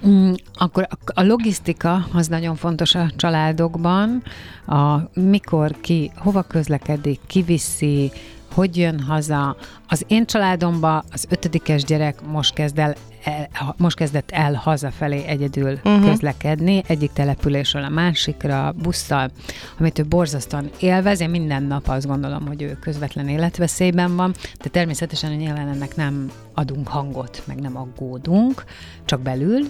Mm, 0.07 0.33
akkor 0.55 0.89
a 1.15 1.23
logisztika 1.23 2.09
az 2.13 2.27
nagyon 2.27 2.57
fontos 2.57 2.95
a 2.95 3.11
családokban, 3.17 4.23
a 4.67 5.21
mikor 5.21 5.75
ki, 5.81 6.11
hova 6.17 6.43
közlekedik, 6.43 7.21
ki 7.27 7.43
viszi, 7.43 8.13
hogy 8.59 8.77
jön 8.77 9.01
haza. 9.01 9.57
Az 9.89 10.05
én 10.07 10.27
családomban 10.27 11.03
az 11.13 11.27
ötödikes 11.29 11.85
gyerek 11.85 12.27
most 12.27 12.55
kezd 12.55 12.79
el 12.79 12.95
el, 13.25 13.75
most 13.77 13.97
kezdett 13.97 14.31
el 14.31 14.55
hazafelé 14.55 15.25
egyedül 15.27 15.73
uh-huh. 15.73 16.05
közlekedni, 16.05 16.83
egyik 16.87 17.13
településről 17.13 17.85
a 17.85 17.89
másikra, 17.89 18.75
busszal, 18.83 19.31
amit 19.79 19.99
ő 19.99 20.05
borzasztóan 20.05 20.71
élvez. 20.81 21.21
Én 21.21 21.31
minden 21.31 21.63
nap 21.63 21.89
azt 21.89 22.07
gondolom, 22.07 22.47
hogy 22.47 22.63
ő 22.63 22.79
közvetlen 22.81 23.29
életveszélyben 23.29 24.17
van, 24.17 24.35
de 24.63 24.69
természetesen 24.69 25.33
nyilván 25.33 25.69
ennek 25.69 25.97
nem 25.97 26.31
adunk 26.55 26.89
hangot, 26.89 27.43
meg 27.47 27.61
nem 27.61 27.77
aggódunk, 27.77 28.65
csak 29.05 29.21
belül. 29.21 29.61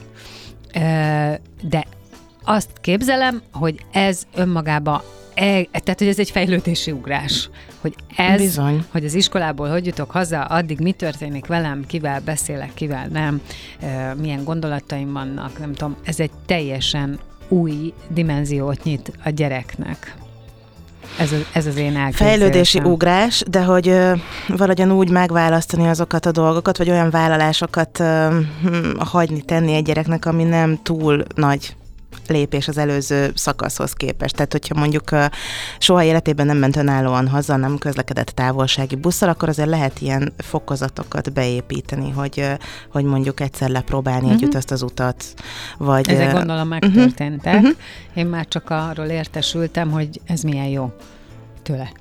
De 1.62 1.86
azt 2.44 2.70
képzelem, 2.80 3.42
hogy 3.52 3.84
ez 3.92 4.22
önmagába 4.34 5.02
E, 5.38 5.66
tehát, 5.70 5.98
hogy 5.98 6.08
ez 6.08 6.18
egy 6.18 6.30
fejlődési 6.30 6.90
ugrás. 6.90 7.50
Hogy 7.80 7.94
ez, 8.16 8.40
Bizony. 8.40 8.84
hogy 8.90 9.04
az 9.04 9.14
iskolából 9.14 9.68
hogy 9.68 9.86
jutok 9.86 10.10
haza, 10.10 10.40
addig 10.42 10.80
mi 10.80 10.92
történik 10.92 11.46
velem, 11.46 11.84
kivel 11.86 12.20
beszélek, 12.20 12.74
kivel 12.74 13.06
nem, 13.06 13.40
e, 13.80 14.14
milyen 14.14 14.44
gondolataim 14.44 15.12
vannak, 15.12 15.58
nem 15.58 15.72
tudom, 15.72 15.96
ez 16.04 16.20
egy 16.20 16.30
teljesen 16.46 17.18
új 17.48 17.92
dimenziót 18.08 18.82
nyit 18.82 19.12
a 19.24 19.30
gyereknek. 19.30 20.16
Ez, 21.18 21.32
az, 21.32 21.46
ez 21.52 21.66
az 21.66 21.76
én 21.76 21.96
elképzelésem. 21.96 22.38
Fejlődési 22.38 22.78
ugrás, 22.78 23.42
de 23.50 23.64
hogy 23.64 23.88
ö, 23.88 24.12
valahogyan 24.48 24.92
úgy 24.92 25.10
megválasztani 25.10 25.88
azokat 25.88 26.26
a 26.26 26.30
dolgokat, 26.30 26.78
vagy 26.78 26.90
olyan 26.90 27.10
vállalásokat 27.10 28.00
ö, 28.00 28.40
hm, 28.62 28.98
hagyni, 28.98 29.42
tenni 29.42 29.74
egy 29.74 29.84
gyereknek, 29.84 30.26
ami 30.26 30.44
nem 30.44 30.78
túl 30.82 31.24
nagy 31.34 31.76
lépés 32.30 32.68
az 32.68 32.78
előző 32.78 33.32
szakaszhoz 33.34 33.92
képest. 33.92 34.34
Tehát, 34.34 34.52
hogyha 34.52 34.78
mondjuk 34.78 35.10
soha 35.78 36.02
életében 36.02 36.46
nem 36.46 36.56
ment 36.56 36.76
önállóan 36.76 37.28
haza, 37.28 37.56
nem 37.56 37.78
közlekedett 37.78 38.28
távolsági 38.28 38.96
busszal, 38.96 39.28
akkor 39.28 39.48
azért 39.48 39.68
lehet 39.68 40.00
ilyen 40.00 40.32
fokozatokat 40.36 41.32
beépíteni, 41.32 42.10
hogy, 42.10 42.44
hogy 42.92 43.04
mondjuk 43.04 43.40
egyszer 43.40 43.70
lepróbálni 43.70 44.24
uh-huh. 44.24 44.40
együtt 44.40 44.54
azt 44.54 44.70
az 44.70 44.82
utat. 44.82 45.24
Vagy, 45.78 46.08
Ezek 46.08 46.32
gondolom 46.32 46.68
megtörténtek. 46.68 47.54
Uh-huh. 47.54 47.76
Én 48.14 48.26
már 48.26 48.48
csak 48.48 48.70
arról 48.70 49.06
értesültem, 49.06 49.90
hogy 49.90 50.20
ez 50.26 50.40
milyen 50.40 50.66
jó 50.66 50.92
tőle. 51.62 51.92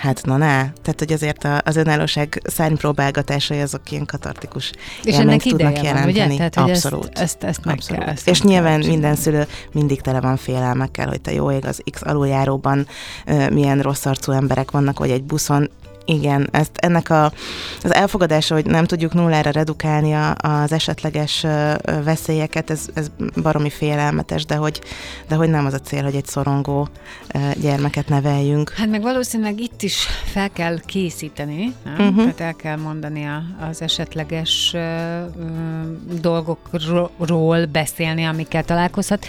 Hát 0.00 0.26
na 0.26 0.36
ne, 0.36 0.46
tehát 0.46 0.94
hogy 0.98 1.12
azért 1.12 1.44
a, 1.44 1.60
az 1.64 1.76
önállóság 1.76 2.40
szárnypróbálgatásai 2.44 3.60
azok 3.60 3.90
ilyen 3.90 4.06
katartikus 4.06 4.72
És 5.02 5.16
ennek 5.16 5.42
tudnak 5.42 5.72
van, 5.72 5.84
jelenteni. 5.84 6.10
ugye? 6.10 6.36
Tehát, 6.36 6.54
hogy 6.54 6.70
Abszolút. 6.70 7.08
Ezt, 7.08 7.20
ezt, 7.22 7.44
ezt 7.44 7.64
meg 7.64 7.74
Abszolút. 7.74 8.02
kell. 8.02 8.12
Ezt 8.12 8.28
És 8.28 8.42
meg 8.42 8.52
nyilván 8.52 8.80
kell 8.80 8.88
minden 8.88 9.14
szülő 9.16 9.46
mindig 9.72 10.00
tele 10.00 10.20
van 10.20 10.36
félelmekkel, 10.36 11.08
hogy 11.08 11.20
te 11.20 11.32
jó 11.32 11.50
ég 11.50 11.64
az 11.64 11.82
X 11.90 12.00
aluljáróban 12.04 12.86
milyen 13.50 13.80
rossz 13.80 14.06
arcú 14.06 14.32
emberek 14.32 14.70
vannak, 14.70 14.98
vagy 14.98 15.10
egy 15.10 15.24
buszon. 15.24 15.70
Igen, 16.04 16.48
ezt, 16.52 16.76
ennek 16.76 17.10
a, 17.10 17.32
az 17.82 17.94
elfogadása, 17.94 18.54
hogy 18.54 18.66
nem 18.66 18.84
tudjuk 18.84 19.14
nullára 19.14 19.50
redukálni 19.50 20.12
a, 20.12 20.34
az 20.36 20.72
esetleges 20.72 21.46
veszélyeket, 22.04 22.70
ez, 22.70 22.88
ez 22.94 23.10
baromi 23.42 23.70
félelmetes, 23.70 24.44
de 24.44 24.54
hogy, 24.54 24.80
de 25.28 25.34
hogy 25.34 25.50
nem 25.50 25.66
az 25.66 25.74
a 25.74 25.78
cél, 25.78 26.02
hogy 26.02 26.14
egy 26.14 26.26
szorongó 26.26 26.88
gyermeket 27.60 28.08
neveljünk. 28.08 28.70
Hát 28.70 28.88
meg 28.88 29.02
valószínűleg 29.02 29.60
itt 29.60 29.82
is 29.82 30.06
fel 30.24 30.50
kell 30.50 30.80
készíteni, 30.86 31.74
nem? 31.84 31.94
Uh-huh. 31.94 32.16
tehát 32.16 32.40
el 32.40 32.54
kell 32.54 32.76
mondani 32.76 33.24
a, 33.24 33.42
az 33.70 33.82
esetleges 33.82 34.76
dolgokról 36.20 37.66
beszélni, 37.66 38.24
amikkel 38.24 38.64
találkozhat, 38.64 39.26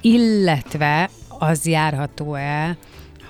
illetve 0.00 1.10
az 1.38 1.66
járható-e, 1.66 2.76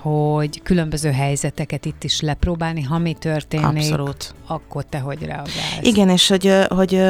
hogy 0.05 0.63
különböző 0.63 1.11
helyzeteket 1.11 1.85
itt 1.85 2.05
is 2.05 2.21
lepróbálni, 2.21 2.83
ha 2.83 2.99
mi 2.99 3.15
történik, 3.15 3.67
Abszolút. 3.67 4.35
akkor 4.47 4.85
te 4.85 4.99
hogy 4.99 5.23
reagálsz? 5.23 5.79
Igen, 5.81 6.09
és 6.09 6.29
hogy, 6.29 6.53
hogy 6.69 7.03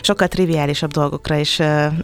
sokkal 0.00 0.28
triviálisabb 0.28 0.90
dolgokra 0.90 1.36
is 1.36 1.58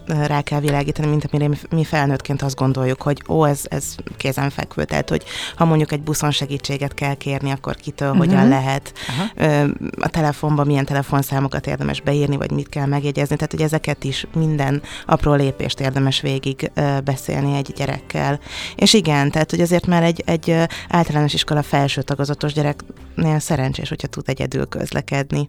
rá 0.05 0.41
kell 0.43 0.59
világítani, 0.59 1.07
mint 1.07 1.29
amire 1.31 1.57
mi- 1.69 1.85
felnőttként 1.85 2.41
azt 2.41 2.55
gondoljuk, 2.55 3.01
hogy 3.01 3.23
ó, 3.27 3.45
ez, 3.45 3.61
ez 3.63 3.95
kézenfekvő. 4.17 4.83
Tehát, 4.83 5.09
hogy 5.09 5.23
ha 5.55 5.65
mondjuk 5.65 5.91
egy 5.91 6.01
buszon 6.01 6.31
segítséget 6.31 6.93
kell 6.93 7.13
kérni, 7.13 7.51
akkor 7.51 7.75
kitől, 7.75 8.09
uh-huh. 8.09 8.25
hogyan 8.25 8.47
lehet, 8.47 8.93
Aha. 9.07 9.69
a 9.99 10.07
telefonban 10.07 10.65
milyen 10.65 10.85
telefonszámokat 10.85 11.67
érdemes 11.67 12.01
beírni, 12.01 12.37
vagy 12.37 12.51
mit 12.51 12.69
kell 12.69 12.85
megjegyezni. 12.85 13.35
Tehát, 13.35 13.51
hogy 13.51 13.61
ezeket 13.61 14.03
is 14.03 14.27
minden 14.33 14.81
apró 15.05 15.33
lépést 15.33 15.79
érdemes 15.79 16.21
végig 16.21 16.71
beszélni 17.03 17.57
egy 17.57 17.73
gyerekkel. 17.75 18.39
És 18.75 18.93
igen, 18.93 19.31
tehát, 19.31 19.49
hogy 19.49 19.61
azért 19.61 19.85
már 19.85 20.03
egy, 20.03 20.23
egy 20.25 20.55
általános 20.89 21.33
iskola 21.33 21.61
felső 21.63 22.01
tagozatos 22.01 22.53
gyereknél 22.53 23.39
szerencsés, 23.39 23.89
hogyha 23.89 24.07
tud 24.07 24.29
egyedül 24.29 24.65
közlekedni. 24.65 25.47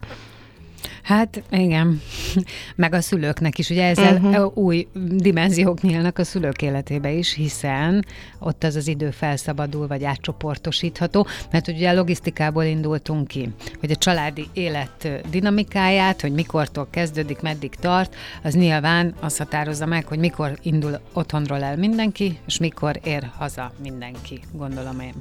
Hát 1.02 1.42
igen, 1.50 2.00
meg 2.76 2.94
a 2.94 3.00
szülőknek 3.00 3.58
is. 3.58 3.70
Ugye 3.70 3.84
ezzel 3.84 4.14
uh-huh. 4.14 4.56
új 4.56 4.86
dimenziók 5.10 5.80
nyílnak 5.80 6.18
a 6.18 6.24
szülők 6.24 6.62
életébe 6.62 7.10
is, 7.10 7.34
hiszen 7.34 8.04
ott 8.38 8.64
az 8.64 8.76
az 8.76 8.86
idő 8.86 9.10
felszabadul, 9.10 9.86
vagy 9.86 10.04
átcsoportosítható, 10.04 11.26
mert 11.50 11.68
ugye 11.68 11.90
a 11.90 11.94
logisztikából 11.94 12.64
indultunk 12.64 13.26
ki, 13.26 13.48
hogy 13.80 13.90
a 13.90 13.96
családi 13.96 14.46
élet 14.52 15.08
dinamikáját, 15.30 16.20
hogy 16.20 16.32
mikortól 16.32 16.88
kezdődik, 16.90 17.40
meddig 17.40 17.74
tart, 17.74 18.16
az 18.42 18.54
nyilván 18.54 19.14
az 19.20 19.36
határozza 19.36 19.86
meg, 19.86 20.06
hogy 20.06 20.18
mikor 20.18 20.58
indul 20.62 21.00
otthonról 21.12 21.62
el 21.62 21.76
mindenki, 21.76 22.38
és 22.46 22.58
mikor 22.58 23.00
ér 23.04 23.30
haza 23.36 23.72
mindenki, 23.82 24.40
gondolom 24.52 25.00
én. 25.00 25.14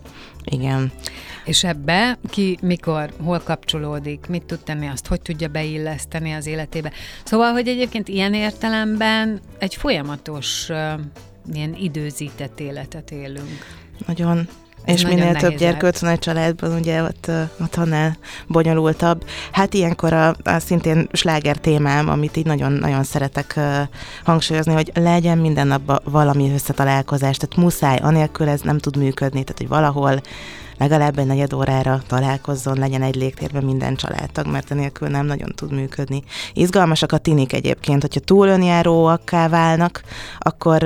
Igen. 0.44 0.92
És 1.46 1.64
ebbe 1.64 2.18
ki 2.30 2.58
mikor, 2.62 3.14
hol 3.24 3.40
kapcsolódik, 3.40 4.26
mit 4.28 4.44
tud 4.44 4.60
tenni, 4.60 4.88
azt 4.88 5.08
hogy 5.08 5.22
tudja 5.22 5.47
beilleszteni 5.48 6.34
az 6.34 6.46
életébe. 6.46 6.92
Szóval, 7.24 7.52
hogy 7.52 7.68
egyébként 7.68 8.08
ilyen 8.08 8.34
értelemben 8.34 9.40
egy 9.58 9.76
folyamatos, 9.76 10.70
ilyen 11.54 11.76
időzített 11.76 12.60
életet 12.60 13.12
élünk. 13.12 13.66
Nagyon. 14.08 14.48
Ez 14.88 14.96
és 14.96 15.04
minél 15.04 15.34
több 15.36 15.84
ott 15.84 15.98
van 15.98 16.12
egy 16.12 16.20
családban, 16.20 16.80
ugye 16.80 17.04
ott, 17.04 17.32
ott 17.62 17.76
annál 17.76 18.18
bonyolultabb. 18.48 19.26
Hát 19.52 19.74
ilyenkor 19.74 20.14
a, 20.14 20.36
a 20.44 20.60
szintén 20.60 21.08
sláger 21.12 21.58
témám, 21.58 22.10
amit 22.10 22.38
így 22.38 22.46
nagyon-nagyon 22.46 23.04
szeretek 23.04 23.54
uh, 23.58 23.64
hangsúlyozni, 24.24 24.74
hogy 24.74 24.92
legyen 24.94 25.38
minden 25.38 25.68
napban 25.68 26.00
valami 26.04 26.52
összetalálkozás, 26.54 27.38
tehát 27.38 27.56
muszáj, 27.56 27.98
anélkül 27.98 28.50
ez 28.50 28.62
nem 28.62 28.78
tud 28.78 28.98
működni, 28.98 29.44
tehát 29.44 29.58
hogy 29.58 29.68
valahol 29.68 30.22
legalább 30.78 31.18
egy 31.18 31.26
negyed 31.26 31.54
órára 31.54 32.02
találkozzon, 32.08 32.78
legyen 32.78 33.02
egy 33.02 33.16
légtérben 33.16 33.64
minden 33.64 33.96
családtag, 33.96 34.48
mert 34.48 34.72
enélkül 34.72 35.08
nem 35.08 35.26
nagyon 35.26 35.52
tud 35.56 35.72
működni. 35.72 36.24
Izgalmasak 36.54 37.12
a 37.12 37.18
tinik 37.18 37.54
egyébként, 37.54 38.02
hogyha 38.02 38.20
túl 38.20 38.48
önjáróakká 38.48 39.50
válnak, 39.50 40.02
akkor 40.38 40.84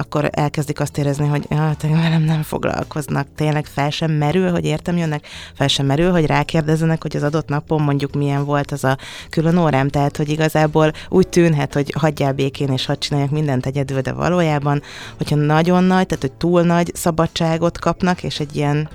akkor 0.00 0.30
elkezdik 0.32 0.80
azt 0.80 0.98
érezni, 0.98 1.26
hogy 1.26 1.46
ja, 1.50 1.74
tényleg 1.78 2.00
velem 2.00 2.22
nem 2.22 2.42
foglalkoznak. 2.42 3.26
Tényleg 3.36 3.66
fel 3.66 3.90
sem 3.90 4.10
merül, 4.10 4.50
hogy 4.50 4.64
értem 4.64 4.96
jönnek, 4.96 5.26
fel 5.54 5.68
sem 5.68 5.86
merül, 5.86 6.10
hogy 6.10 6.26
rákérdezzenek, 6.26 7.02
hogy 7.02 7.16
az 7.16 7.22
adott 7.22 7.48
napon 7.48 7.82
mondjuk 7.82 8.14
milyen 8.14 8.44
volt 8.44 8.70
az 8.70 8.84
a 8.84 8.98
külön 9.30 9.58
órám. 9.58 9.88
Tehát, 9.88 10.16
hogy 10.16 10.28
igazából 10.28 10.92
úgy 11.08 11.28
tűnhet, 11.28 11.74
hogy 11.74 11.94
hagyjál 11.98 12.32
békén 12.32 12.72
és 12.72 12.86
hadd 12.86 12.98
csináljak 12.98 13.30
mindent 13.30 13.66
egyedül, 13.66 14.00
de 14.00 14.12
valójában, 14.12 14.82
hogyha 15.16 15.36
nagyon 15.36 15.84
nagy, 15.84 16.06
tehát 16.06 16.22
hogy 16.22 16.32
túl 16.32 16.62
nagy 16.62 16.90
szabadságot 16.94 17.78
kapnak, 17.78 18.22
és 18.22 18.40
egy 18.40 18.56
ilyen 18.56 18.88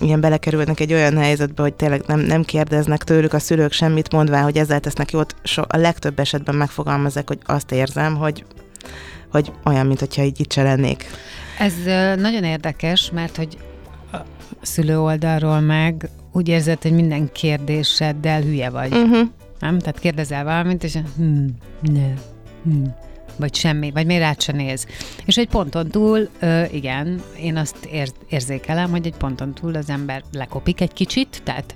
ilyen 0.00 0.20
belekerülnek 0.20 0.80
egy 0.80 0.92
olyan 0.92 1.16
helyzetbe, 1.16 1.62
hogy 1.62 1.74
tényleg 1.74 2.02
nem, 2.06 2.20
nem 2.20 2.42
kérdeznek 2.42 3.04
tőlük 3.04 3.32
a 3.32 3.38
szülők 3.38 3.72
semmit, 3.72 4.12
mondván, 4.12 4.42
hogy 4.42 4.56
ezzel 4.56 4.80
tesznek 4.80 5.10
jót, 5.10 5.34
so, 5.42 5.62
a 5.66 5.76
legtöbb 5.76 6.18
esetben 6.18 6.54
megfogalmazzák, 6.54 7.28
hogy 7.28 7.38
azt 7.44 7.72
érzem, 7.72 8.16
hogy 8.16 8.44
hogy 9.30 9.52
olyan, 9.64 9.86
mint 9.86 9.98
hogyha 9.98 10.22
így 10.22 10.40
itt 10.40 10.54
lennék. 10.54 11.06
Ez 11.58 11.74
nagyon 12.20 12.44
érdekes, 12.44 13.10
mert 13.10 13.36
hogy 13.36 13.58
a 14.12 14.16
szülő 14.62 15.00
oldalról 15.00 15.60
meg 15.60 16.08
úgy 16.32 16.48
érzed, 16.48 16.82
hogy 16.82 16.92
minden 16.92 17.32
kérdéseddel 17.32 18.42
hülye 18.42 18.70
vagy. 18.70 18.92
Uh-huh. 18.92 19.28
Nem? 19.60 19.78
Tehát 19.78 19.98
kérdezel 19.98 20.44
valamit, 20.44 20.84
és 20.84 20.98
hm, 21.16 21.46
ne, 21.80 22.12
hm, 22.62 22.84
vagy 23.38 23.54
semmi, 23.54 23.90
vagy 23.90 24.06
még 24.06 24.18
rád 24.18 24.40
se 24.40 24.52
néz. 24.52 24.86
És 25.24 25.36
egy 25.36 25.48
ponton 25.48 25.88
túl, 25.88 26.28
ö, 26.40 26.62
igen, 26.70 27.22
én 27.40 27.56
azt 27.56 27.84
ér, 27.84 28.08
érzékelem, 28.28 28.90
hogy 28.90 29.06
egy 29.06 29.16
ponton 29.16 29.54
túl 29.54 29.74
az 29.74 29.90
ember 29.90 30.22
lekopik 30.32 30.80
egy 30.80 30.92
kicsit, 30.92 31.40
tehát 31.44 31.74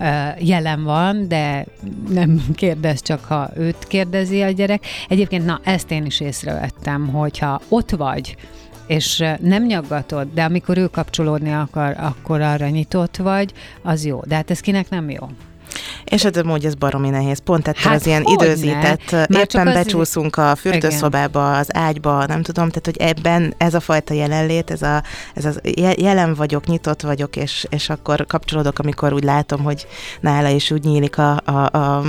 ö, 0.00 0.44
jelen 0.44 0.84
van, 0.84 1.28
de 1.28 1.66
nem 2.08 2.44
kérdez 2.54 3.02
csak, 3.02 3.24
ha 3.24 3.50
őt 3.56 3.84
kérdezi 3.86 4.42
a 4.42 4.50
gyerek. 4.50 4.86
Egyébként, 5.08 5.44
na, 5.44 5.60
ezt 5.64 5.90
én 5.90 6.04
is 6.04 6.20
észrevettem, 6.20 7.08
hogyha 7.08 7.60
ott 7.68 7.90
vagy, 7.90 8.36
és 8.86 9.24
nem 9.40 9.64
nyaggatod, 9.64 10.28
de 10.34 10.44
amikor 10.44 10.78
ő 10.78 10.86
kapcsolódni 10.86 11.52
akar, 11.52 11.96
akkor 11.98 12.40
arra 12.40 12.68
nyitott 12.68 13.16
vagy, 13.16 13.52
az 13.82 14.04
jó. 14.04 14.20
De 14.26 14.34
hát 14.34 14.50
ez 14.50 14.60
kinek 14.60 14.88
nem 14.88 15.10
jó? 15.10 15.28
És 16.04 16.22
hát 16.22 16.36
amúgy 16.36 16.64
ez 16.64 16.74
baromi 16.74 17.08
nehéz. 17.10 17.38
Pont 17.38 17.68
ettől 17.68 17.82
Hát 17.82 17.94
az 18.00 18.06
ilyen 18.06 18.22
időzített, 18.26 19.10
Már 19.10 19.26
csak 19.28 19.52
éppen 19.54 19.66
az- 19.66 19.74
becsúszunk 19.74 20.36
a 20.36 20.54
fürdőszobába, 20.56 21.56
az 21.56 21.74
ágyba, 21.76 22.26
nem 22.26 22.42
tudom, 22.42 22.68
tehát 22.68 22.84
hogy 22.84 22.96
ebben 22.96 23.54
ez 23.58 23.74
a 23.74 23.80
fajta 23.80 24.14
jelenlét, 24.14 24.70
ez, 24.70 24.82
a, 24.82 25.02
ez 25.34 25.44
az 25.44 25.60
je- 25.62 26.00
jelen 26.00 26.34
vagyok, 26.34 26.66
nyitott 26.66 27.00
vagyok, 27.02 27.36
és, 27.36 27.66
és 27.70 27.88
akkor 27.90 28.26
kapcsolódok, 28.26 28.78
amikor 28.78 29.12
úgy 29.12 29.24
látom, 29.24 29.62
hogy 29.62 29.86
nála 30.20 30.48
is 30.48 30.70
úgy 30.70 30.84
nyílik 30.84 31.18
a, 31.18 31.40
a, 31.44 31.78
a 31.78 32.02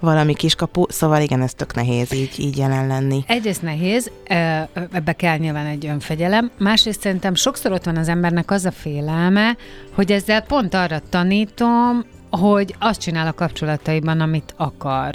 valami 0.00 0.34
kiskapu, 0.34 0.84
szóval 0.88 1.20
igen, 1.20 1.42
ez 1.42 1.54
tök 1.54 1.74
nehéz 1.74 2.12
így, 2.12 2.38
így 2.38 2.56
jelen 2.56 2.86
lenni. 2.86 3.24
Egyrészt 3.26 3.62
nehéz, 3.62 4.10
ebbe 4.92 5.12
kell 5.12 5.36
nyilván 5.36 5.66
egy 5.66 5.86
önfegyelem, 5.86 6.50
másrészt 6.58 7.00
szerintem 7.00 7.34
sokszor 7.34 7.72
ott 7.72 7.84
van 7.84 7.96
az 7.96 8.08
embernek 8.08 8.50
az 8.50 8.64
a 8.64 8.70
félelme, 8.72 9.56
hogy 9.94 10.12
ezzel 10.12 10.40
pont 10.42 10.74
arra 10.74 11.00
tanítom, 11.10 12.04
hogy 12.36 12.74
azt 12.78 13.00
csinál 13.00 13.26
a 13.26 13.32
kapcsolataiban, 13.32 14.20
amit 14.20 14.54
akar. 14.56 15.14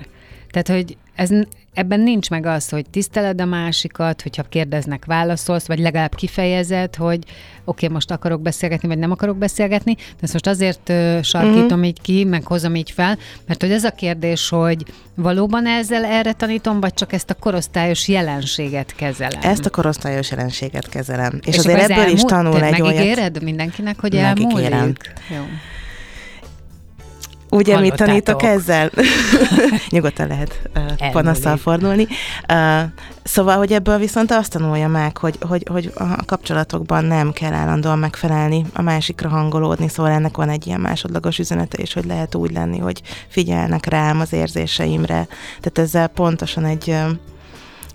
Tehát, 0.51 0.67
hogy 0.67 0.97
ez, 1.15 1.29
ebben 1.73 1.99
nincs 1.99 2.29
meg 2.29 2.45
az, 2.45 2.69
hogy 2.69 2.89
tiszteled 2.89 3.41
a 3.41 3.45
másikat, 3.45 4.21
hogyha 4.21 4.43
kérdeznek, 4.43 5.05
válaszolsz, 5.05 5.67
vagy 5.67 5.79
legalább 5.79 6.15
kifejezed, 6.15 6.95
hogy 6.95 7.23
oké, 7.63 7.85
okay, 7.85 7.89
most 7.89 8.11
akarok 8.11 8.41
beszélgetni, 8.41 8.87
vagy 8.87 8.97
nem 8.97 9.11
akarok 9.11 9.37
beszélgetni. 9.37 9.93
De 9.93 10.01
ezt 10.21 10.33
most 10.33 10.47
azért 10.47 10.89
uh, 10.89 11.21
sarkítom 11.21 11.63
uh-huh. 11.63 11.85
így 11.85 12.01
ki, 12.01 12.23
meg 12.23 12.43
hozom 12.43 12.75
így 12.75 12.91
fel, 12.91 13.17
mert 13.47 13.61
hogy 13.61 13.71
ez 13.71 13.83
a 13.83 13.91
kérdés, 13.91 14.49
hogy 14.49 14.85
valóban 15.15 15.67
ezzel 15.67 16.05
erre 16.05 16.33
tanítom, 16.33 16.79
vagy 16.79 16.93
csak 16.93 17.13
ezt 17.13 17.29
a 17.29 17.33
korosztályos 17.33 18.07
jelenséget 18.07 18.95
kezelem? 18.95 19.41
Ezt 19.41 19.65
a 19.65 19.69
korosztályos 19.69 20.29
jelenséget 20.29 20.89
kezelem. 20.89 21.39
És, 21.41 21.47
és 21.47 21.57
azért 21.57 21.79
ebből 21.79 21.97
elmúlt, 21.97 22.17
is 22.17 22.21
tanul 22.21 22.63
egy 22.63 22.81
olyat. 22.81 22.95
Megígéred 22.95 23.43
mindenkinek, 23.43 23.99
hogy 23.99 24.15
elmúlik? 24.15 25.13
Jó. 25.29 25.43
Ugye 27.49 27.79
mit 27.79 27.95
tanítok 27.95 28.43
ezzel? 28.43 28.91
Nyugodtan 29.89 30.27
lehet 30.27 30.59
uh, 30.75 31.11
panaszsal 31.11 31.57
fordulni. 31.57 32.07
Uh, 32.49 32.81
szóval, 33.23 33.57
hogy 33.57 33.73
ebből 33.73 33.97
viszont 33.97 34.31
azt 34.31 34.51
tanulja 34.51 34.87
meg, 34.87 35.17
hogy, 35.17 35.37
hogy, 35.47 35.67
hogy 35.71 35.91
a 35.95 36.25
kapcsolatokban 36.25 37.05
nem 37.05 37.31
kell 37.31 37.53
állandóan 37.53 37.99
megfelelni, 37.99 38.65
a 38.73 38.81
másikra 38.81 39.29
hangolódni, 39.29 39.87
szóval 39.87 40.11
ennek 40.11 40.37
van 40.37 40.49
egy 40.49 40.67
ilyen 40.67 40.79
másodlagos 40.79 41.39
üzenete 41.39 41.81
is, 41.81 41.93
hogy 41.93 42.05
lehet 42.05 42.35
úgy 42.35 42.51
lenni, 42.51 42.77
hogy 42.77 43.01
figyelnek 43.27 43.85
rám 43.85 44.19
az 44.19 44.33
érzéseimre. 44.33 45.27
Tehát 45.59 45.77
ezzel 45.77 46.07
pontosan 46.07 46.65
egy, 46.65 46.95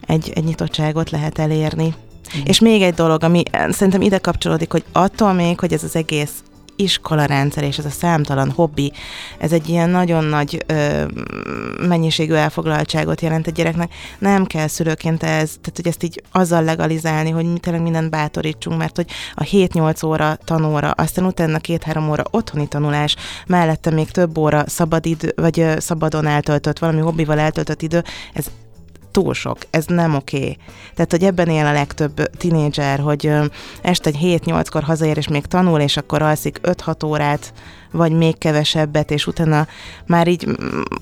egy, 0.06 0.32
egy 0.34 0.44
nyitottságot 0.44 1.10
lehet 1.10 1.38
elérni. 1.38 1.94
Mm. 2.38 2.40
És 2.44 2.60
még 2.60 2.82
egy 2.82 2.94
dolog, 2.94 3.22
ami 3.22 3.42
szerintem 3.68 4.02
ide 4.02 4.18
kapcsolódik, 4.18 4.72
hogy 4.72 4.84
attól 4.92 5.32
még, 5.32 5.60
hogy 5.60 5.72
ez 5.72 5.84
az 5.84 5.96
egész 5.96 6.42
iskolarendszer 6.76 7.64
és 7.64 7.78
ez 7.78 7.84
a 7.84 7.90
számtalan 7.90 8.50
hobbi, 8.50 8.92
ez 9.38 9.52
egy 9.52 9.68
ilyen 9.68 9.90
nagyon 9.90 10.24
nagy 10.24 10.64
ö, 10.66 11.04
mennyiségű 11.86 12.32
elfoglaltságot 12.32 13.20
jelent 13.20 13.46
egy 13.46 13.52
gyereknek. 13.52 13.92
Nem 14.18 14.44
kell 14.44 14.66
szülőként 14.66 15.22
ez, 15.22 15.48
tehát 15.48 15.72
hogy 15.74 15.86
ezt 15.86 16.02
így 16.02 16.22
azzal 16.32 16.62
legalizálni, 16.62 17.30
hogy 17.30 17.52
mi 17.52 17.58
tényleg 17.58 17.82
mindent 17.82 18.10
bátorítsunk, 18.10 18.78
mert 18.78 18.96
hogy 18.96 19.06
a 19.34 19.42
7-8 19.42 20.06
óra 20.06 20.38
tanóra, 20.44 20.90
aztán 20.90 21.24
utána 21.24 21.58
2-3 21.62 22.10
óra 22.10 22.24
otthoni 22.30 22.66
tanulás, 22.66 23.16
mellette 23.46 23.90
még 23.90 24.10
több 24.10 24.38
óra 24.38 24.64
szabad 24.66 25.06
idő, 25.06 25.32
vagy 25.36 25.66
szabadon 25.78 26.26
eltöltött, 26.26 26.78
valami 26.78 27.00
hobbival 27.00 27.38
eltöltött 27.38 27.82
idő, 27.82 28.02
ez 28.32 28.46
túl 29.14 29.34
sok, 29.34 29.58
ez 29.70 29.84
nem 29.86 30.14
oké. 30.14 30.56
Tehát, 30.94 31.10
hogy 31.10 31.24
ebben 31.24 31.48
él 31.48 31.66
a 31.66 31.72
legtöbb 31.72 32.36
tinédzser, 32.36 32.98
hogy 32.98 33.30
este 33.82 34.10
egy 34.10 34.40
7-8-kor 34.44 34.82
hazaér, 34.82 35.16
és 35.16 35.28
még 35.28 35.46
tanul, 35.46 35.80
és 35.80 35.96
akkor 35.96 36.22
alszik 36.22 36.60
5-6 36.62 37.06
órát, 37.06 37.52
vagy 37.90 38.12
még 38.12 38.38
kevesebbet, 38.38 39.10
és 39.10 39.26
utána 39.26 39.66
már 40.06 40.28
így 40.28 40.48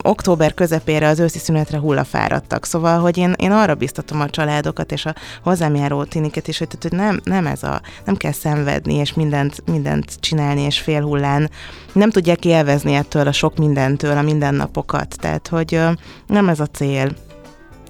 október 0.02 0.54
közepére 0.54 1.08
az 1.08 1.18
őszi 1.18 1.38
szünetre 1.38 1.78
hullafáradtak. 1.78 2.64
Szóval, 2.64 3.00
hogy 3.00 3.16
én, 3.16 3.34
én 3.36 3.50
arra 3.50 3.74
biztatom 3.74 4.20
a 4.20 4.30
családokat 4.30 4.92
és 4.92 5.06
a 5.06 5.14
hozzám 5.42 5.74
járó 5.74 6.04
tiniket 6.04 6.48
is, 6.48 6.58
hogy, 6.58 6.68
tehát, 6.68 6.82
hogy 6.82 6.98
nem, 6.98 7.20
nem 7.24 7.46
ez 7.52 7.62
a, 7.62 7.80
nem 8.04 8.16
kell 8.16 8.32
szenvedni, 8.32 8.94
és 8.94 9.14
mindent, 9.14 9.62
mindent 9.66 10.20
csinálni, 10.20 10.60
és 10.60 10.80
fél 10.80 11.02
hullán. 11.02 11.50
Nem 11.92 12.10
tudják 12.10 12.44
élvezni 12.44 12.94
ettől 12.94 13.26
a 13.26 13.32
sok 13.32 13.56
mindentől 13.56 14.16
a 14.16 14.22
mindennapokat. 14.22 15.16
Tehát, 15.20 15.48
hogy 15.48 15.80
nem 16.26 16.48
ez 16.48 16.60
a 16.60 16.66
cél 16.66 17.12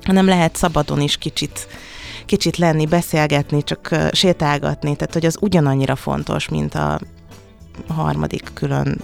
hanem 0.05 0.27
lehet 0.27 0.57
szabadon 0.57 1.01
is 1.01 1.17
kicsit 1.17 1.69
kicsit 2.27 2.57
lenni, 2.57 2.87
beszélgetni, 2.87 3.63
csak 3.63 3.97
sétálgatni, 4.13 4.97
tehát 4.97 5.13
hogy 5.13 5.27
az 5.27 5.37
ugyanannyira 5.41 5.97
fontos, 5.97 6.49
mint 6.49 6.75
a 6.75 7.01
harmadik 7.89 8.51
külön 8.55 9.01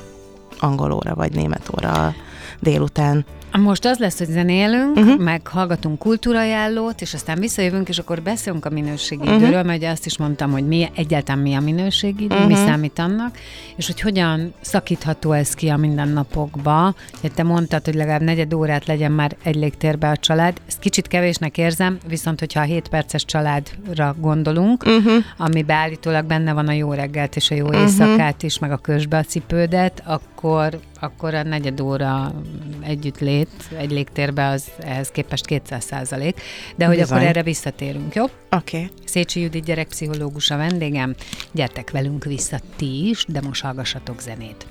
angol 0.60 0.92
óra 0.92 1.14
vagy 1.14 1.32
német 1.32 1.70
óra 1.76 2.14
délután. 2.60 3.24
Most 3.62 3.84
az 3.84 3.98
lesz, 3.98 4.18
hogy 4.18 4.26
zenélünk, 4.26 4.96
uh-huh. 4.96 5.18
meg 5.18 5.46
hallgatunk 5.46 5.98
kultúrajállót, 5.98 7.00
és 7.00 7.14
aztán 7.14 7.38
visszajövünk, 7.38 7.88
és 7.88 7.98
akkor 7.98 8.22
beszélünk 8.22 8.64
a 8.64 8.70
minőségi 8.70 9.22
uh-huh. 9.22 9.36
időről, 9.36 9.62
mert 9.62 9.84
azt 9.84 10.06
is 10.06 10.18
mondtam, 10.18 10.50
hogy 10.50 10.66
mi, 10.66 10.90
egyáltalán 10.94 11.42
mi 11.42 11.54
a 11.54 11.60
minőségi 11.60 12.24
idő, 12.24 12.34
uh-huh. 12.34 12.50
mi 12.50 12.54
számít 12.54 12.98
annak, 12.98 13.38
és 13.76 13.86
hogy 13.86 14.00
hogyan 14.00 14.54
szakítható 14.60 15.32
ez 15.32 15.54
ki 15.54 15.68
a 15.68 15.76
mindennapokba. 15.76 16.94
Te 17.34 17.42
mondtad, 17.42 17.84
hogy 17.84 17.94
legalább 17.94 18.20
negyed 18.20 18.54
órát 18.54 18.86
legyen 18.86 19.12
már 19.12 19.36
egy 19.42 19.54
légtérbe 19.54 20.08
a 20.08 20.16
család. 20.16 20.60
Ezt 20.66 20.78
kicsit 20.78 21.06
kevésnek 21.06 21.58
érzem, 21.58 21.98
viszont 22.08 22.38
hogyha 22.38 22.60
a 22.60 22.64
7 22.64 22.88
perces 22.88 23.24
családra 23.24 24.14
gondolunk, 24.20 24.84
uh-huh. 24.86 25.24
ami 25.36 25.62
beállítólag 25.62 26.24
benne 26.24 26.52
van 26.52 26.68
a 26.68 26.72
jó 26.72 26.92
reggelt 26.92 27.36
és 27.36 27.50
a 27.50 27.54
jó 27.54 27.66
uh-huh. 27.66 27.80
éjszakát 27.80 28.42
is, 28.42 28.58
meg 28.58 28.72
a 28.72 28.76
kösbe 28.76 29.18
a 29.18 29.22
cipődet, 29.22 30.02
akkor, 30.06 30.78
akkor 31.00 31.34
a 31.34 31.42
negyed 31.42 31.80
óra 31.80 32.32
együtt 32.80 33.18
lé 33.18 33.46
lét 33.70 33.80
egy 33.80 33.90
légtérbe 33.90 34.48
az 34.48 34.64
ehhez 34.78 35.08
képest 35.08 35.46
200 35.46 35.84
százalék, 35.84 36.40
de 36.76 36.86
hogy 36.86 36.96
Bizony. 36.96 37.16
akkor 37.16 37.28
erre 37.28 37.42
visszatérünk, 37.42 38.14
jó? 38.14 38.24
Oké. 38.24 38.32
Okay. 38.50 38.90
Szécsi 39.04 39.40
Judit 39.40 39.64
gyerekpszichológus 39.64 40.50
a 40.50 40.56
vendégem, 40.56 41.14
gyertek 41.52 41.90
velünk 41.90 42.24
vissza 42.24 42.58
ti 42.76 43.08
is, 43.08 43.24
de 43.28 43.40
most 43.40 43.62
hallgassatok 43.62 44.20
zenét. 44.20 44.66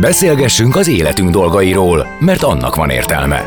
Beszélgessünk 0.00 0.76
az 0.76 0.88
életünk 0.88 1.30
dolgairól, 1.30 2.06
mert 2.20 2.42
annak 2.42 2.74
van 2.74 2.90
értelme. 2.90 3.46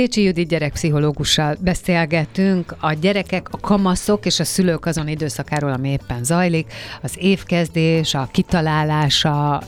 Szécsi 0.00 0.22
Judit 0.22 0.48
gyerekpszichológussal 0.48 1.56
beszélgetünk. 1.60 2.74
A 2.80 2.92
gyerekek, 2.92 3.48
a 3.50 3.60
kamaszok 3.60 4.26
és 4.26 4.40
a 4.40 4.44
szülők 4.44 4.86
azon 4.86 5.08
időszakáról, 5.08 5.72
ami 5.72 5.88
éppen 5.88 6.24
zajlik, 6.24 6.72
az 7.02 7.12
évkezdés, 7.18 8.14
a 8.14 8.28
kitalálása 8.32 9.62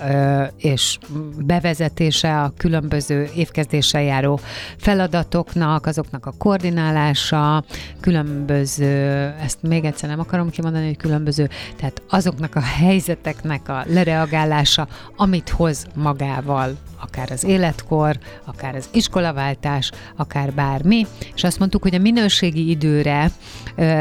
és 0.57 0.99
bevezetése 1.37 2.40
a 2.40 2.53
különböző 2.57 3.31
évkezdéssel 3.35 4.03
járó 4.03 4.40
feladatoknak, 4.77 5.87
azoknak 5.87 6.27
a 6.27 6.35
koordinálása, 6.38 7.64
különböző, 8.01 9.35
ezt 9.42 9.62
még 9.62 9.85
egyszer 9.85 10.09
nem 10.09 10.21
akarom 10.21 10.51
kimondani, 10.51 10.87
hogy 10.87 10.97
különböző, 10.97 11.49
tehát 11.77 12.03
azoknak 12.09 12.55
a 12.55 12.61
helyzeteknek 12.61 13.68
a 13.68 13.85
lereagálása, 13.87 14.88
amit 15.16 15.49
hoz 15.49 15.87
magával 15.95 16.77
akár 17.03 17.31
az 17.31 17.45
életkor, 17.45 18.18
akár 18.45 18.75
az 18.75 18.88
iskolaváltás, 18.92 19.90
akár 20.23 20.53
bármi, 20.53 21.07
és 21.35 21.45
azt 21.45 21.59
mondtuk, 21.59 21.83
hogy 21.83 21.95
a 21.95 21.99
minőségi 21.99 22.71
időre 22.71 23.31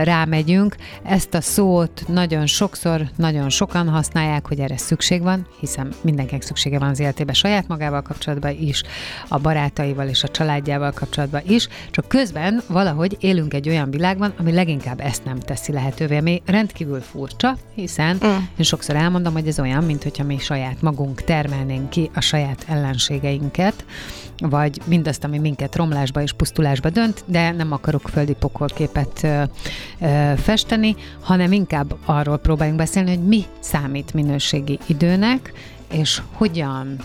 rámegyünk. 0.03 0.75
Ezt 1.03 1.33
a 1.33 1.41
szót 1.41 2.03
nagyon 2.07 2.45
sokszor, 2.45 3.01
nagyon 3.15 3.49
sokan 3.49 3.89
használják, 3.89 4.47
hogy 4.47 4.59
erre 4.59 4.77
szükség 4.77 5.21
van, 5.21 5.47
hiszen 5.59 5.93
mindenkinek 6.01 6.41
szüksége 6.41 6.79
van 6.79 6.89
az 6.89 6.99
életében 6.99 7.33
saját 7.33 7.67
magával 7.67 8.01
kapcsolatban 8.01 8.55
is, 8.59 8.83
a 9.27 9.37
barátaival 9.39 10.07
és 10.07 10.23
a 10.23 10.27
családjával 10.27 10.91
kapcsolatban 10.91 11.41
is, 11.47 11.67
csak 11.91 12.07
közben 12.07 12.61
valahogy 12.67 13.17
élünk 13.19 13.53
egy 13.53 13.69
olyan 13.69 13.89
világban, 13.91 14.33
ami 14.37 14.51
leginkább 14.51 14.99
ezt 14.99 15.23
nem 15.23 15.39
teszi 15.39 15.71
lehetővé, 15.71 16.17
ami 16.17 16.41
rendkívül 16.45 17.01
furcsa, 17.01 17.57
hiszen 17.75 18.15
mm. 18.25 18.29
én 18.57 18.65
sokszor 18.65 18.95
elmondom, 18.95 19.33
hogy 19.33 19.47
ez 19.47 19.59
olyan, 19.59 19.83
mint 19.83 20.03
hogyha 20.03 20.23
mi 20.23 20.37
saját 20.37 20.81
magunk 20.81 21.23
termelnénk 21.23 21.89
ki 21.89 22.09
a 22.13 22.21
saját 22.21 22.65
ellenségeinket, 22.67 23.85
vagy 24.41 24.81
mindazt, 24.85 25.23
ami 25.23 25.37
minket 25.37 25.75
romlásba 25.75 26.21
és 26.21 26.33
pusztulásba 26.33 26.89
dönt, 26.89 27.23
de 27.25 27.51
nem 27.51 27.71
akarok 27.71 28.09
földi 28.09 28.33
pokolképet 28.33 29.23
ö, 29.23 29.43
ö, 29.99 30.33
festeni, 30.37 30.95
hanem 31.21 31.51
inkább 31.51 31.95
arról 32.05 32.37
próbáljunk 32.37 32.79
beszélni, 32.79 33.09
hogy 33.09 33.27
mi 33.27 33.43
számít 33.59 34.13
minőségi 34.13 34.79
időnek, 34.87 35.53
és 35.91 36.21
hogyan 36.33 36.97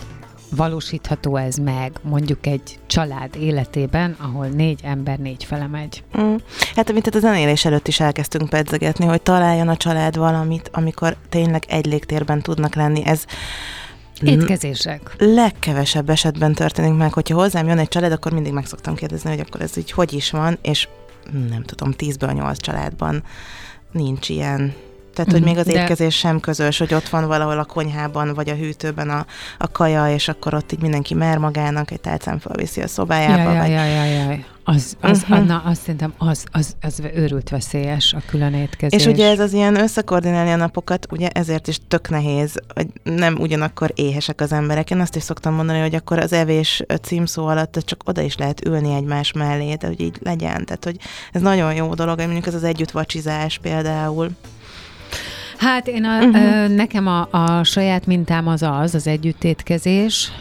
valósítható 0.55 1.35
ez 1.35 1.55
meg 1.55 1.91
mondjuk 2.01 2.45
egy 2.45 2.79
család 2.87 3.35
életében, 3.35 4.15
ahol 4.19 4.47
négy 4.47 4.79
ember 4.83 5.17
négy 5.17 5.43
fele 5.43 5.67
megy? 5.67 6.03
Mm. 6.21 6.35
Hát, 6.75 6.89
amit 6.89 7.07
a 7.07 7.19
zenélés 7.19 7.65
előtt 7.65 7.87
is 7.87 7.99
elkezdtünk 7.99 8.49
pedzegetni, 8.49 9.05
hogy 9.05 9.21
találjon 9.21 9.67
a 9.67 9.77
család 9.77 10.17
valamit, 10.17 10.69
amikor 10.73 11.15
tényleg 11.29 11.63
egy 11.67 11.85
légtérben 11.85 12.41
tudnak 12.41 12.75
lenni. 12.75 13.05
Ez 13.05 13.25
Étkezések. 14.21 15.15
Legkevesebb 15.17 16.09
esetben 16.09 16.53
történik 16.53 16.97
meg, 16.97 17.13
hogyha 17.13 17.35
hozzám 17.35 17.67
jön 17.67 17.77
egy 17.77 17.87
család, 17.87 18.11
akkor 18.11 18.31
mindig 18.31 18.53
meg 18.53 18.65
szoktam 18.65 18.95
kérdezni, 18.95 19.29
hogy 19.29 19.39
akkor 19.39 19.61
ez 19.61 19.77
így 19.77 19.91
hogy 19.91 20.13
is 20.13 20.31
van, 20.31 20.57
és 20.61 20.87
nem 21.49 21.63
tudom, 21.63 21.91
tízből 21.91 22.31
nyolc 22.31 22.61
családban 22.61 23.23
nincs 23.91 24.29
ilyen. 24.29 24.73
Tehát, 25.13 25.31
hogy 25.31 25.41
mhm. 25.41 25.49
még 25.49 25.57
az 25.57 25.65
De... 25.65 25.81
étkezés 25.81 26.15
sem 26.15 26.39
közös, 26.39 26.77
hogy 26.77 26.93
ott 26.93 27.09
van 27.09 27.27
valahol 27.27 27.59
a 27.59 27.65
konyhában, 27.65 28.33
vagy 28.33 28.49
a 28.49 28.55
hűtőben 28.55 29.09
a, 29.09 29.25
a 29.57 29.71
kaja, 29.71 30.13
és 30.13 30.27
akkor 30.27 30.53
ott 30.53 30.71
így 30.71 30.81
mindenki 30.81 31.13
mer 31.13 31.37
magának, 31.37 31.91
egy 31.91 32.01
tálcán 32.01 32.39
felviszi 32.39 32.81
a 32.81 32.87
szobájába. 32.87 33.51
Jaj, 33.51 33.57
vagy... 33.57 33.69
jaj, 33.69 33.91
jaj, 33.91 34.09
jaj. 34.09 34.45
Az, 34.69 34.97
az, 35.01 35.21
uh-huh. 35.21 35.45
na, 35.45 35.61
azt 35.65 35.81
szerintem 35.81 36.13
az, 36.17 36.45
az, 36.51 36.75
az 36.81 37.01
őrült 37.15 37.49
veszélyes 37.49 38.13
a 38.13 38.21
külön 38.29 38.53
étkezés. 38.53 38.99
És 38.99 39.07
ugye 39.13 39.29
ez 39.29 39.39
az 39.39 39.53
ilyen 39.53 39.75
összekoordinálni 39.75 40.51
a 40.51 40.55
napokat, 40.55 41.07
ugye 41.11 41.29
ezért 41.29 41.67
is 41.67 41.79
tök 41.87 42.09
nehéz, 42.09 42.55
hogy 42.73 42.87
nem 43.03 43.35
ugyanakkor 43.39 43.91
éhesek 43.95 44.41
az 44.41 44.51
emberek. 44.51 44.91
Én 44.91 44.99
azt 44.99 45.15
is 45.15 45.23
szoktam 45.23 45.53
mondani, 45.53 45.79
hogy 45.79 45.95
akkor 45.95 46.19
az 46.19 46.33
evés 46.33 46.83
címszó 47.01 47.45
alatt 47.45 47.81
csak 47.85 48.01
oda 48.05 48.21
is 48.21 48.37
lehet 48.37 48.65
ülni 48.65 48.93
egymás 48.95 49.31
mellé, 49.31 49.73
de 49.73 49.87
hogy 49.87 50.01
így 50.01 50.17
legyen. 50.23 50.65
Tehát, 50.65 50.83
hogy 50.83 50.97
ez 51.31 51.41
nagyon 51.41 51.73
jó 51.73 51.93
dolog, 51.93 52.19
mondjuk 52.19 52.47
ez 52.47 52.55
az 52.55 52.63
együtt 52.63 52.91
vacsizás 52.91 53.57
például. 53.57 54.29
Hát 55.57 55.87
én 55.87 56.03
a, 56.03 56.25
uh-huh. 56.25 56.75
nekem 56.75 57.07
a, 57.07 57.27
a 57.31 57.63
saját 57.63 58.05
mintám 58.05 58.47
az 58.47 58.61
az, 58.61 58.95
az 58.95 59.07
együttétkezés, 59.07 60.31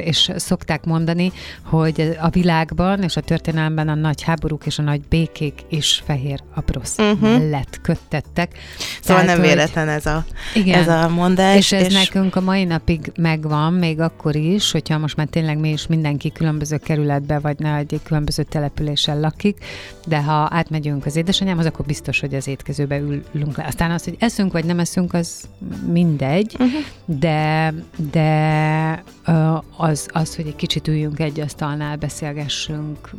és 0.00 0.30
szokták 0.36 0.84
mondani, 0.84 1.32
hogy 1.62 2.16
a 2.20 2.28
világban 2.28 3.02
és 3.02 3.16
a 3.16 3.20
történelemben 3.20 3.88
a 3.88 3.94
nagy 3.94 4.22
háborúk 4.22 4.66
és 4.66 4.78
a 4.78 4.82
nagy 4.82 5.00
békék 5.08 5.60
is 5.68 6.02
fehér 6.06 6.40
abrosz 6.54 6.98
uh-huh. 6.98 7.20
mellett 7.20 7.80
köttettek. 7.82 8.58
Szóval 9.02 9.22
Tehát, 9.22 9.38
nem 9.38 9.46
véletlen 9.46 9.88
ez 9.88 10.06
a, 10.06 10.24
igen, 10.54 10.78
ez 10.78 10.88
a 10.88 11.08
mondás. 11.08 11.56
És 11.56 11.72
ez 11.72 11.86
és... 11.86 11.92
nekünk 11.92 12.36
a 12.36 12.40
mai 12.40 12.64
napig 12.64 13.12
megvan, 13.16 13.72
még 13.72 14.00
akkor 14.00 14.36
is, 14.36 14.70
hogyha 14.70 14.98
most 14.98 15.16
már 15.16 15.26
tényleg 15.26 15.58
mi 15.58 15.70
is 15.70 15.86
mindenki 15.86 16.32
különböző 16.32 16.76
kerületbe, 16.76 17.38
vagy 17.38 17.58
ne 17.58 17.76
egy 17.76 18.00
különböző 18.04 18.42
településen 18.42 19.20
lakik, 19.20 19.64
de 20.06 20.22
ha 20.22 20.48
átmegyünk 20.50 21.06
az 21.06 21.16
édesanyámhoz, 21.16 21.66
akkor 21.66 21.86
biztos, 21.86 22.20
hogy 22.20 22.34
az 22.34 22.46
étkezőbe 22.46 22.98
ülünk 23.32 23.56
le. 23.56 23.64
Aztán 23.66 23.90
az, 23.90 24.04
hogy 24.04 24.16
eszünk 24.18 24.52
vagy 24.54 24.64
nem 24.64 24.78
eszünk, 24.78 25.14
az 25.14 25.48
mindegy, 25.86 26.56
uh-huh. 26.58 26.80
de, 27.20 27.74
de 28.10 29.02
az, 29.76 30.08
az, 30.12 30.36
hogy 30.36 30.46
egy 30.46 30.56
kicsit 30.56 30.88
üljünk 30.88 31.20
egy 31.20 31.40
asztalnál, 31.40 31.96
beszélgessünk, 31.96 33.10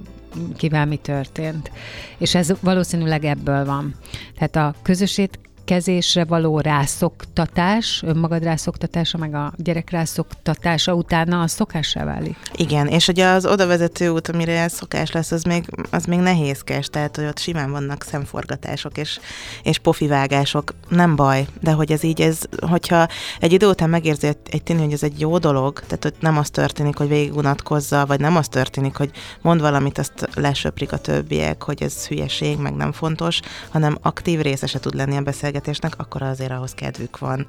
kivel 0.58 0.86
mi 0.86 0.95
történt. 0.95 1.71
És 2.17 2.36
ez 2.36 2.54
valószínűleg 2.62 3.26
ebből 3.26 3.65
van. 3.65 3.95
Tehát 4.38 4.56
a 4.56 4.76
közösét 4.82 5.39
kezésre 5.65 6.25
való 6.25 6.60
rászoktatás, 6.60 8.01
önmagad 8.06 8.43
rászoktatása, 8.43 9.17
meg 9.17 9.34
a 9.34 9.54
gyerek 9.58 9.89
rászoktatása 9.89 10.93
utána 10.93 11.41
a 11.41 11.47
szokássá 11.47 12.04
válik. 12.04 12.38
Igen, 12.56 12.88
és 12.88 13.08
ugye 13.08 13.28
az 13.28 13.45
oda 13.45 13.67
vezető 13.67 14.10
út, 14.10 14.28
amire 14.28 14.60
ez 14.62 14.73
szokás 14.73 15.12
lesz, 15.12 15.32
az 15.32 15.43
még, 15.43 15.65
az 15.89 16.06
még 16.06 16.19
nehézkes, 16.19 16.88
tehát 16.88 17.15
hogy 17.15 17.25
ott 17.25 17.39
simán 17.39 17.71
vannak 17.71 18.04
szemforgatások 18.04 18.97
és, 18.97 19.19
és 19.63 19.78
pofivágások, 19.78 20.73
nem 20.89 21.15
baj, 21.15 21.47
de 21.62 21.71
hogy 21.71 21.91
ez 21.91 22.04
így, 22.04 22.21
ez, 22.21 22.39
hogyha 22.69 23.08
egy 23.39 23.54
idő 23.54 23.67
után 23.67 23.89
megérzi 23.89 24.28
egy 24.28 24.63
tényleg, 24.63 24.86
hogy 24.86 24.93
ez 24.93 25.04
egy 25.04 25.19
jó 25.19 25.38
dolog, 25.38 25.80
tehát 25.80 26.04
hogy 26.04 26.15
nem 26.19 26.38
az 26.38 26.49
történik, 26.49 26.97
hogy 26.97 27.08
végig 27.08 27.36
unatkozza, 27.36 28.06
vagy 28.06 28.19
nem 28.19 28.36
az 28.36 28.47
történik, 28.47 28.95
hogy 28.95 29.12
mond 29.41 29.62
valamit, 29.62 29.97
azt 29.97 30.30
lesöprik 30.34 30.91
a 30.91 30.97
többiek, 30.97 31.63
hogy 31.63 31.84
ez 31.84 32.08
hülyeség, 32.08 32.58
meg 32.58 32.73
nem 32.73 32.91
fontos, 32.91 33.39
hanem 33.69 33.97
aktív 34.01 34.41
részese 34.41 34.80
tud 34.80 34.95
lenni 34.95 35.17
a 35.17 35.21
beszélgetés 35.21 35.55
beszélgetésnek, 35.56 35.94
akkor 35.98 36.22
azért 36.22 36.52
ahhoz 36.52 36.74
kedvük 36.74 37.18
van. 37.18 37.48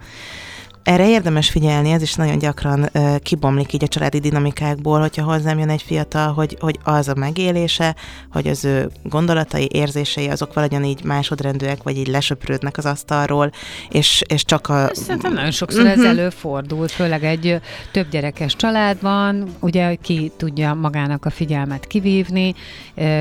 Erre 0.83 1.09
érdemes 1.09 1.51
figyelni, 1.51 1.90
ez 1.90 2.03
is 2.03 2.14
nagyon 2.14 2.38
gyakran 2.38 2.88
uh, 2.95 3.16
kibomlik 3.16 3.73
így 3.73 3.85
a 3.85 3.88
családi 3.88 4.19
dinamikákból, 4.19 5.01
hogyha 5.01 5.23
hozzám 5.23 5.59
jön 5.59 5.69
egy 5.69 5.83
fiatal, 5.83 6.33
hogy, 6.33 6.57
hogy 6.61 6.79
az 6.85 7.09
a 7.09 7.14
megélése, 7.14 7.95
hogy 8.33 8.47
az 8.47 8.64
ő 8.64 8.90
gondolatai, 9.03 9.69
érzései, 9.73 10.29
azok 10.29 10.55
valahogyan 10.55 10.85
így 10.85 11.05
másodrendűek, 11.05 11.83
vagy 11.83 11.97
így 11.97 12.07
lesöprődnek 12.07 12.77
az 12.77 12.87
asztalról, 12.87 13.51
és, 13.88 14.23
és 14.29 14.45
csak 14.45 14.69
a... 14.69 14.88
Szerintem 14.92 15.33
nagyon 15.33 15.51
sokszor 15.51 15.81
uh-huh. 15.81 15.97
ez 15.97 15.99
mhm. 16.11 16.19
előfordul, 16.19 16.88
főleg 16.88 17.25
egy 17.25 17.61
több 17.92 18.09
gyerekes 18.09 18.57
családban, 18.57 19.49
ugye 19.61 19.95
ki 19.95 20.33
tudja 20.37 20.75
magának 20.75 21.25
a 21.25 21.31
figyelmet 21.31 21.87
kivívni, 21.87 22.55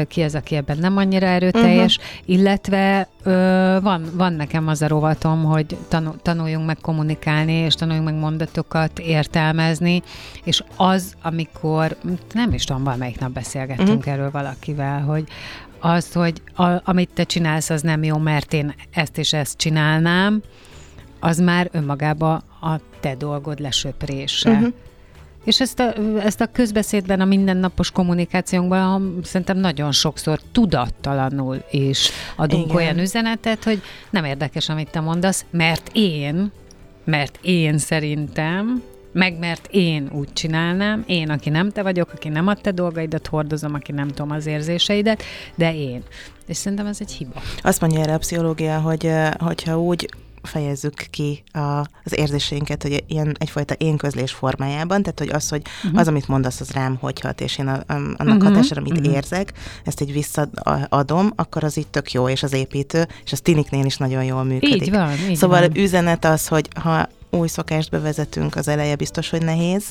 ki 0.07 0.21
az, 0.21 0.35
aki 0.35 0.55
ebben 0.55 0.77
nem 0.77 0.97
annyira 0.97 1.25
erőteljes, 1.25 1.97
uh-huh. 1.97 2.35
illetve 2.35 3.07
van, 3.81 4.05
van 4.13 4.33
nekem 4.33 4.67
az 4.67 4.81
a 4.81 4.87
rovatom, 4.87 5.43
hogy 5.43 5.77
tanuljunk 6.21 6.65
meg 6.65 6.77
kommunikálni, 6.81 7.53
és 7.53 7.73
tanuljunk 7.73 8.07
meg 8.07 8.19
mondatokat 8.19 8.99
értelmezni, 8.99 10.03
és 10.43 10.63
az, 10.75 11.13
amikor, 11.21 11.95
nem 12.33 12.53
is 12.53 12.63
tudom, 12.63 12.83
valamelyik 12.83 13.19
nap 13.19 13.31
beszélgettünk 13.31 13.97
uh-huh. 13.97 14.13
erről 14.13 14.31
valakivel, 14.31 15.01
hogy 15.01 15.27
az, 15.79 16.13
hogy 16.13 16.41
a, 16.55 16.81
amit 16.83 17.09
te 17.13 17.23
csinálsz, 17.23 17.69
az 17.69 17.81
nem 17.81 18.03
jó, 18.03 18.17
mert 18.17 18.53
én 18.53 18.75
ezt 18.91 19.17
és 19.17 19.33
ezt 19.33 19.57
csinálnám, 19.57 20.41
az 21.19 21.39
már 21.39 21.69
önmagában 21.71 22.43
a 22.61 22.79
te 22.99 23.15
dolgod 23.15 23.59
lesöprése. 23.59 24.49
Uh-huh. 24.49 24.73
És 25.45 25.61
ezt 25.61 25.79
a, 25.79 25.93
ezt 26.19 26.41
a 26.41 26.45
közbeszédben, 26.45 27.21
a 27.21 27.25
mindennapos 27.25 27.91
kommunikációnkban 27.91 29.19
szerintem 29.23 29.57
nagyon 29.57 29.91
sokszor 29.91 30.39
tudattalanul 30.51 31.63
is 31.71 32.09
adunk 32.35 32.65
Igen. 32.65 32.75
olyan 32.75 32.99
üzenetet, 32.99 33.63
hogy 33.63 33.81
nem 34.09 34.25
érdekes, 34.25 34.69
amit 34.69 34.89
te 34.89 34.99
mondasz, 34.99 35.45
mert 35.49 35.89
én, 35.93 36.51
mert 37.03 37.39
én 37.41 37.77
szerintem, 37.77 38.83
meg 39.11 39.39
mert 39.39 39.67
én 39.71 40.09
úgy 40.13 40.33
csinálnám, 40.33 41.03
én, 41.07 41.29
aki 41.29 41.49
nem 41.49 41.69
te 41.69 41.81
vagyok, 41.81 42.11
aki 42.13 42.29
nem 42.29 42.47
a 42.47 42.55
te 42.55 42.71
dolgaidat 42.71 43.27
hordozom, 43.27 43.73
aki 43.73 43.91
nem 43.91 44.07
tudom 44.07 44.31
az 44.31 44.45
érzéseidet, 44.45 45.23
de 45.55 45.75
én. 45.75 46.03
És 46.47 46.57
szerintem 46.57 46.87
ez 46.87 46.97
egy 46.99 47.11
hiba. 47.11 47.41
Azt 47.61 47.81
mondja 47.81 47.99
erre 47.99 48.13
a 48.13 48.17
pszichológia, 48.17 48.79
hogy 48.79 49.11
hogyha 49.37 49.81
úgy 49.81 50.09
fejezzük 50.45 51.07
ki 51.09 51.43
a, 51.51 51.59
az 52.03 52.17
érzéseinket, 52.17 52.81
hogy 52.81 53.03
ilyen 53.07 53.35
egyfajta 53.39 53.73
én 53.73 53.97
közlés 53.97 54.31
formájában, 54.31 55.01
tehát 55.01 55.19
hogy 55.19 55.29
az, 55.29 55.49
hogy 55.49 55.61
uh-huh. 55.83 55.99
az, 55.99 56.07
amit 56.07 56.27
mondasz, 56.27 56.59
az 56.59 56.71
rám 56.71 56.97
hogy 56.99 57.19
hat, 57.19 57.41
és 57.41 57.57
én 57.57 57.67
a, 57.67 57.73
a, 57.73 57.83
annak 57.93 58.19
uh-huh. 58.19 58.43
hatására, 58.43 58.81
amit 58.81 58.97
uh-huh. 58.97 59.13
érzek, 59.13 59.53
ezt 59.83 60.01
így 60.01 60.13
visszaadom, 60.13 61.31
akkor 61.35 61.63
az 61.63 61.77
így 61.77 61.87
tök 61.87 62.11
jó, 62.11 62.29
és 62.29 62.43
az 62.43 62.53
építő, 62.53 63.07
és 63.25 63.31
az 63.31 63.41
Tiniknél 63.41 63.85
is 63.85 63.97
nagyon 63.97 64.23
jól 64.23 64.43
működik. 64.43 64.81
Így 64.81 64.91
van, 64.91 65.11
így 65.29 65.35
szóval 65.35 65.59
van. 65.59 65.77
üzenet 65.77 66.25
az, 66.25 66.47
hogy 66.47 66.67
ha 66.79 67.09
új 67.29 67.47
szokást 67.47 67.89
bevezetünk, 67.89 68.55
az 68.55 68.67
eleje 68.67 68.95
biztos, 68.95 69.29
hogy 69.29 69.41
nehéz, 69.41 69.83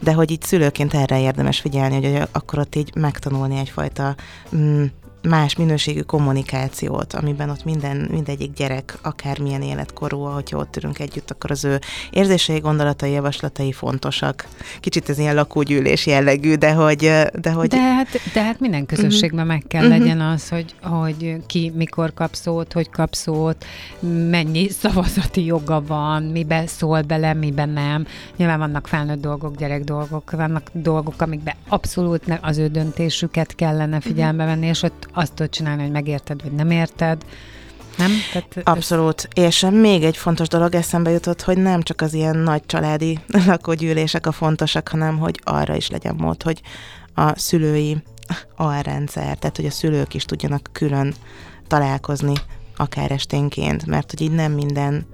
de 0.00 0.12
hogy 0.12 0.30
így 0.30 0.42
szülőként 0.42 0.94
erre 0.94 1.20
érdemes 1.20 1.60
figyelni, 1.60 2.06
hogy 2.06 2.28
akkor 2.32 2.58
ott 2.58 2.74
így 2.74 2.94
megtanulni 2.94 3.58
egyfajta 3.58 4.14
mm, 4.56 4.84
más 5.28 5.56
minőségű 5.56 6.00
kommunikációt, 6.00 7.12
amiben 7.12 7.50
ott 7.50 7.64
minden, 7.64 8.08
mindegyik 8.10 8.52
gyerek, 8.52 8.98
akármilyen 9.02 9.62
életkorú, 9.62 10.20
ahogy 10.22 10.52
ott 10.54 10.76
ülünk 10.76 10.98
együtt, 10.98 11.30
akkor 11.30 11.50
az 11.50 11.64
ő 11.64 11.80
érzései, 12.10 12.58
gondolatai, 12.58 13.10
javaslatai 13.10 13.72
fontosak. 13.72 14.48
Kicsit 14.80 15.08
ez 15.08 15.18
ilyen 15.18 15.34
lakógyűlés 15.34 16.06
jellegű, 16.06 16.54
de 16.54 16.72
hogy... 16.72 16.98
De, 17.40 17.50
hogy... 17.54 17.68
de, 17.68 17.80
hát, 17.80 18.08
de 18.32 18.42
hát 18.42 18.60
minden 18.60 18.86
közösségben 18.86 19.46
uh-huh. 19.46 19.60
meg 19.60 19.64
kell 19.68 19.84
uh-huh. 19.84 19.98
legyen 19.98 20.20
az, 20.20 20.48
hogy, 20.48 20.74
hogy 20.82 21.36
ki 21.46 21.72
mikor 21.74 22.14
kap 22.14 22.34
szót, 22.34 22.72
hogy 22.72 22.90
kap 22.90 23.14
szót, 23.14 23.64
mennyi 24.30 24.68
szavazati 24.68 25.44
joga 25.44 25.82
van, 25.86 26.22
mibe 26.22 26.66
szól 26.66 27.02
bele, 27.02 27.34
miben 27.34 27.68
nem. 27.68 28.06
Nyilván 28.36 28.58
vannak 28.58 28.86
felnőtt 28.86 29.20
dolgok, 29.20 29.56
gyerek 29.56 29.84
dolgok, 29.84 30.30
vannak 30.30 30.70
dolgok, 30.72 31.22
amikben 31.22 31.54
abszolút 31.68 32.38
az 32.40 32.58
ő 32.58 32.68
döntésüket 32.68 33.54
kellene 33.54 34.00
figyelme 34.00 34.44
venni, 34.44 34.66
és 34.66 34.82
ott 34.82 35.08
azt 35.16 35.32
tudod 35.32 35.52
csinálni, 35.52 35.82
hogy 35.82 35.90
megérted, 35.90 36.42
vagy 36.42 36.52
nem 36.52 36.70
érted. 36.70 37.24
Nem? 37.96 38.10
Tehát 38.32 38.68
Abszolút. 38.68 39.28
Ez... 39.32 39.44
És 39.44 39.66
még 39.70 40.04
egy 40.04 40.16
fontos 40.16 40.48
dolog 40.48 40.74
eszembe 40.74 41.10
jutott, 41.10 41.42
hogy 41.42 41.58
nem 41.58 41.82
csak 41.82 42.00
az 42.00 42.14
ilyen 42.14 42.36
nagy 42.36 42.66
családi 42.66 43.18
lakógyűlések 43.46 44.26
a 44.26 44.32
fontosak, 44.32 44.88
hanem 44.88 45.18
hogy 45.18 45.40
arra 45.44 45.76
is 45.76 45.90
legyen 45.90 46.14
mód, 46.18 46.42
hogy 46.42 46.60
a 47.14 47.38
szülői 47.38 48.02
alrendszer, 48.56 49.38
tehát 49.38 49.56
hogy 49.56 49.66
a 49.66 49.70
szülők 49.70 50.14
is 50.14 50.24
tudjanak 50.24 50.68
külön 50.72 51.14
találkozni, 51.66 52.34
akár 52.76 53.10
esténként, 53.10 53.86
mert 53.86 54.10
hogy 54.10 54.20
így 54.20 54.34
nem 54.34 54.52
minden 54.52 55.06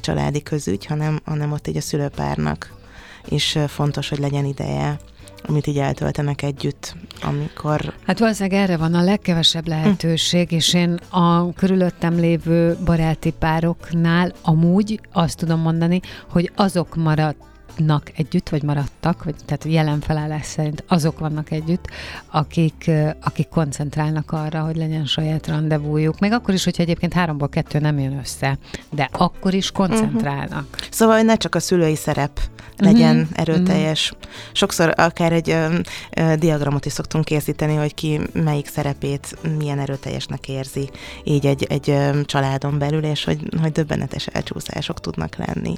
családi 0.00 0.42
közügy, 0.42 0.86
hanem, 0.86 1.20
hanem 1.24 1.52
ott 1.52 1.68
így 1.68 1.76
a 1.76 1.80
szülőpárnak 1.80 2.74
is 3.28 3.58
fontos, 3.68 4.08
hogy 4.08 4.18
legyen 4.18 4.44
ideje 4.44 4.98
amit 5.42 5.66
így 5.66 5.78
eltöltenek 5.78 6.42
együtt, 6.42 6.96
amikor... 7.22 7.94
Hát 8.06 8.18
valószínűleg 8.18 8.60
erre 8.60 8.76
van 8.76 8.94
a 8.94 9.02
legkevesebb 9.02 9.68
lehetőség, 9.68 10.48
hm. 10.48 10.54
és 10.54 10.74
én 10.74 10.98
a 11.10 11.52
körülöttem 11.52 12.14
lévő 12.14 12.76
baráti 12.84 13.30
pároknál 13.38 14.32
amúgy 14.42 15.00
azt 15.12 15.36
tudom 15.38 15.60
mondani, 15.60 16.00
hogy 16.30 16.50
azok 16.54 16.96
maradt 16.96 17.51
maradnak 17.78 18.10
együtt, 18.16 18.48
vagy 18.48 18.62
maradtak, 18.62 19.24
vagy 19.24 19.34
tehát 19.44 19.64
jelen 19.64 20.00
felállás 20.00 20.46
szerint 20.46 20.84
azok 20.88 21.18
vannak 21.18 21.50
együtt, 21.50 21.86
akik, 22.30 22.90
akik 23.20 23.48
koncentrálnak 23.48 24.32
arra, 24.32 24.60
hogy 24.60 24.76
legyen 24.76 25.04
saját 25.04 25.46
rendezvújuk. 25.46 26.18
Még 26.18 26.32
akkor 26.32 26.54
is, 26.54 26.64
hogyha 26.64 26.82
egyébként 26.82 27.12
háromból 27.12 27.48
kettő 27.48 27.78
nem 27.78 27.98
jön 27.98 28.18
össze, 28.18 28.58
de 28.90 29.08
akkor 29.12 29.54
is 29.54 29.70
koncentrálnak. 29.70 30.66
Uh-huh. 30.72 30.88
Szóval, 30.90 31.16
hogy 31.16 31.24
ne 31.24 31.36
csak 31.36 31.54
a 31.54 31.60
szülői 31.60 31.96
szerep 31.96 32.40
legyen 32.76 33.16
uh-huh. 33.16 33.38
erőteljes. 33.40 34.10
Uh-huh. 34.10 34.30
Sokszor 34.52 34.94
akár 34.96 35.32
egy 35.32 35.50
ö, 35.50 35.78
ö, 36.16 36.34
diagramot 36.36 36.86
is 36.86 36.92
szoktunk 36.92 37.24
készíteni, 37.24 37.74
hogy 37.74 37.94
ki 37.94 38.20
melyik 38.32 38.68
szerepét 38.68 39.36
milyen 39.58 39.78
erőteljesnek 39.78 40.48
érzi 40.48 40.90
így 41.24 41.46
egy, 41.46 41.64
egy 41.68 41.90
ö, 41.90 42.20
családon 42.24 42.78
belül, 42.78 43.04
és 43.04 43.24
hogy, 43.24 43.48
hogy 43.60 43.72
döbbenetes 43.72 44.26
elcsúszások 44.26 45.00
tudnak 45.00 45.36
lenni. 45.36 45.74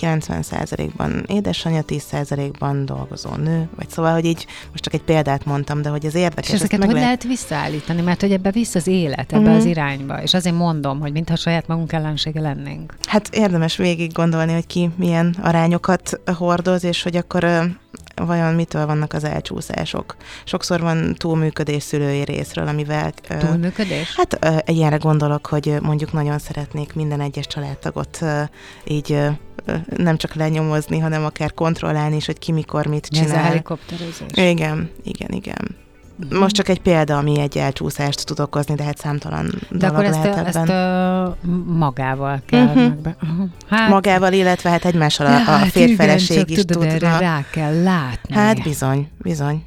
90%-ban 0.00 1.24
édesanyja, 1.26 1.82
10%-ban 1.88 2.84
dolgozó 2.84 3.30
nő, 3.34 3.68
vagy 3.76 3.88
szóval, 3.88 4.12
hogy 4.12 4.24
így 4.24 4.46
most 4.70 4.82
csak 4.82 4.94
egy 4.94 5.02
példát 5.02 5.44
mondtam, 5.44 5.82
de 5.82 5.88
hogy 5.88 6.06
az 6.06 6.14
érdekes. 6.14 6.48
És 6.48 6.54
ezeket 6.54 6.84
hogy 6.84 6.94
lehet... 6.94 7.22
visszaállítani? 7.22 8.00
Mert 8.00 8.20
hogy 8.20 8.32
ebbe 8.32 8.50
visz 8.50 8.74
az 8.74 8.86
élet, 8.86 9.32
ebbe 9.32 9.50
mm. 9.50 9.56
az 9.56 9.64
irányba. 9.64 10.22
És 10.22 10.34
azért 10.34 10.56
mondom, 10.56 11.00
hogy 11.00 11.12
mintha 11.12 11.36
saját 11.36 11.66
magunk 11.66 11.92
ellensége 11.92 12.40
lennénk. 12.40 12.94
Hát 13.06 13.28
érdemes 13.34 13.76
végig 13.76 14.12
gondolni, 14.12 14.52
hogy 14.52 14.66
ki 14.66 14.90
milyen 14.96 15.36
arányokat 15.42 16.20
hordoz, 16.36 16.84
és 16.84 17.02
hogy 17.02 17.16
akkor 17.16 17.44
vajon 18.16 18.54
mitől 18.54 18.86
vannak 18.86 19.12
az 19.12 19.24
elcsúszások. 19.24 20.16
Sokszor 20.44 20.80
van 20.80 21.14
túlműködés 21.14 21.82
szülői 21.82 22.24
részről, 22.24 22.68
amivel... 22.68 23.12
Túlműködés? 23.38 24.14
Hát 24.16 24.62
ilyenre 24.66 24.96
gondolok, 24.96 25.46
hogy 25.46 25.76
mondjuk 25.82 26.12
nagyon 26.12 26.38
szeretnék 26.38 26.94
minden 26.94 27.20
egyes 27.20 27.46
családtagot 27.46 28.24
így 28.84 29.18
nem 29.96 30.16
csak 30.16 30.34
lenyomozni, 30.34 30.98
hanem 30.98 31.24
akár 31.24 31.54
kontrollálni 31.54 32.16
is, 32.16 32.26
hogy 32.26 32.38
ki 32.38 32.52
mikor 32.52 32.86
mit 32.86 33.06
csinál. 33.06 33.28
Ez 33.28 33.32
a 33.32 33.36
helikopterezés. 33.36 34.26
Igen, 34.34 34.90
igen, 35.02 35.30
igen. 35.30 35.76
Mhm. 36.16 36.38
Most 36.38 36.54
csak 36.54 36.68
egy 36.68 36.80
példa, 36.80 37.16
ami 37.16 37.40
egy 37.40 37.58
elcsúszást 37.58 38.26
tud 38.26 38.40
okozni, 38.40 38.74
de 38.74 38.84
hát 38.84 38.98
számtalan 38.98 39.50
De 39.70 39.86
akkor 39.86 40.04
ezt, 40.04 40.24
lehet 40.24 40.46
ezt 40.46 40.68
a, 40.68 41.36
magával 41.66 42.42
kell 42.46 42.64
uh-huh. 42.64 42.82
megbe... 42.82 43.16
Uh-huh. 43.22 43.48
Hát, 43.68 43.88
magával, 43.88 44.32
illetve 44.32 44.70
hát 44.70 44.84
egymással 44.84 45.26
a, 45.26 45.30
a 45.30 45.34
hát 45.34 45.68
férfeleség 45.68 46.50
is 46.50 46.64
tudod, 46.64 46.88
tudna. 46.88 47.18
rá 47.18 47.44
kell 47.52 47.82
látni. 47.82 48.34
Hát 48.34 48.62
bizony, 48.62 49.08
bizony. 49.18 49.64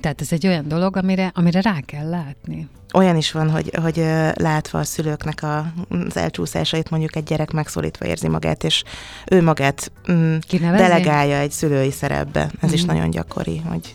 Tehát 0.00 0.20
ez 0.20 0.32
egy 0.32 0.46
olyan 0.46 0.68
dolog, 0.68 0.96
amire, 0.96 1.30
amire 1.34 1.60
rá 1.60 1.80
kell 1.86 2.08
látni. 2.08 2.68
Olyan 2.94 3.16
is 3.16 3.32
van, 3.32 3.50
hogy, 3.50 3.70
hogy 3.82 3.96
látva 4.34 4.78
a 4.78 4.84
szülőknek 4.84 5.42
a, 5.42 5.72
az 5.88 6.16
elcsúszásait, 6.16 6.90
mondjuk 6.90 7.16
egy 7.16 7.22
gyerek 7.22 7.50
megszólítva 7.50 8.06
érzi 8.06 8.28
magát, 8.28 8.64
és 8.64 8.82
ő 9.30 9.42
magát 9.42 9.92
mm, 10.12 10.36
delegálja 10.60 11.36
egy 11.36 11.50
szülői 11.50 11.90
szerepbe. 11.90 12.50
Ez 12.60 12.70
mm. 12.70 12.72
is 12.72 12.84
nagyon 12.84 13.10
gyakori, 13.10 13.62
hogy 13.68 13.94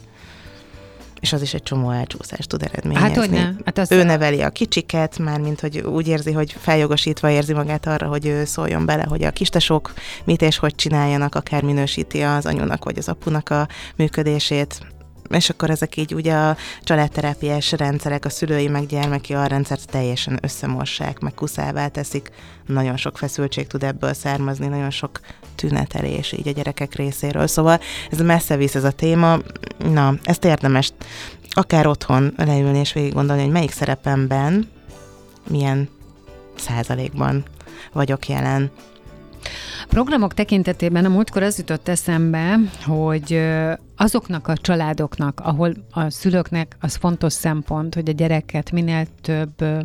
és 1.19 1.33
az 1.33 1.41
is 1.41 1.53
egy 1.53 1.63
csomó 1.63 1.91
elcsúszást 1.91 2.49
tud 2.49 2.63
eredményezni. 2.63 3.07
Hát, 3.07 3.17
hogy 3.17 3.29
ne? 3.29 3.51
Hát 3.65 3.77
az 3.77 3.91
ő 3.91 4.03
neveli 4.03 4.41
a 4.41 4.49
kicsiket, 4.49 5.17
már 5.17 5.39
mint 5.39 5.59
hogy 5.59 5.77
úgy 5.79 6.07
érzi, 6.07 6.31
hogy 6.31 6.55
feljogosítva 6.59 7.29
érzi 7.29 7.53
magát 7.53 7.87
arra, 7.87 8.07
hogy 8.07 8.25
ő 8.25 8.45
szóljon 8.45 8.85
bele, 8.85 9.05
hogy 9.09 9.23
a 9.23 9.31
kistesok 9.31 9.93
mit 10.23 10.41
és 10.41 10.57
hogy 10.57 10.75
csináljanak, 10.75 11.35
akár 11.35 11.63
minősíti 11.63 12.21
az 12.21 12.45
anyunak 12.45 12.83
vagy 12.83 12.97
az 12.97 13.07
apunak 13.07 13.49
a 13.49 13.67
működését 13.95 14.79
és 15.29 15.49
akkor 15.49 15.69
ezek 15.69 15.97
így 15.97 16.13
ugye 16.13 16.33
a 16.33 16.57
családterápiás 16.83 17.71
rendszerek, 17.71 18.25
a 18.25 18.29
szülői 18.29 18.67
meg 18.67 18.85
gyermeki 18.85 19.33
alrendszert 19.33 19.89
teljesen 19.89 20.39
összemossák, 20.41 21.19
meg 21.19 21.33
kuszává 21.33 21.87
teszik. 21.87 22.31
Nagyon 22.65 22.97
sok 22.97 23.17
feszültség 23.17 23.67
tud 23.67 23.83
ebből 23.83 24.13
származni, 24.13 24.67
nagyon 24.67 24.89
sok 24.89 25.19
tünetelés 25.55 26.31
így 26.31 26.47
a 26.47 26.51
gyerekek 26.51 26.95
részéről. 26.95 27.47
Szóval 27.47 27.79
ez 28.11 28.19
messze 28.19 28.55
visz 28.55 28.75
ez 28.75 28.83
a 28.83 28.91
téma. 28.91 29.37
Na, 29.77 30.13
ezt 30.23 30.45
érdemes 30.45 30.91
akár 31.49 31.87
otthon 31.87 32.33
leülni 32.37 32.79
és 32.79 32.93
végig 32.93 33.13
gondolni, 33.13 33.41
hogy 33.41 33.51
melyik 33.51 33.71
szerepemben 33.71 34.69
milyen 35.49 35.89
százalékban 36.55 37.43
vagyok 37.91 38.27
jelen. 38.27 38.71
Programok 39.87 40.33
tekintetében 40.33 41.05
a 41.05 41.09
múltkor 41.09 41.43
az 41.43 41.57
jutott 41.57 41.87
eszembe, 41.87 42.59
hogy 42.85 43.41
azoknak 43.95 44.47
a 44.47 44.57
családoknak, 44.57 45.39
ahol 45.43 45.73
a 45.91 46.09
szülőknek 46.09 46.77
az 46.79 46.95
fontos 46.95 47.33
szempont, 47.33 47.95
hogy 47.95 48.09
a 48.09 48.11
gyereket 48.11 48.71
minél 48.71 49.05
több 49.21 49.61
ö, 49.61 49.79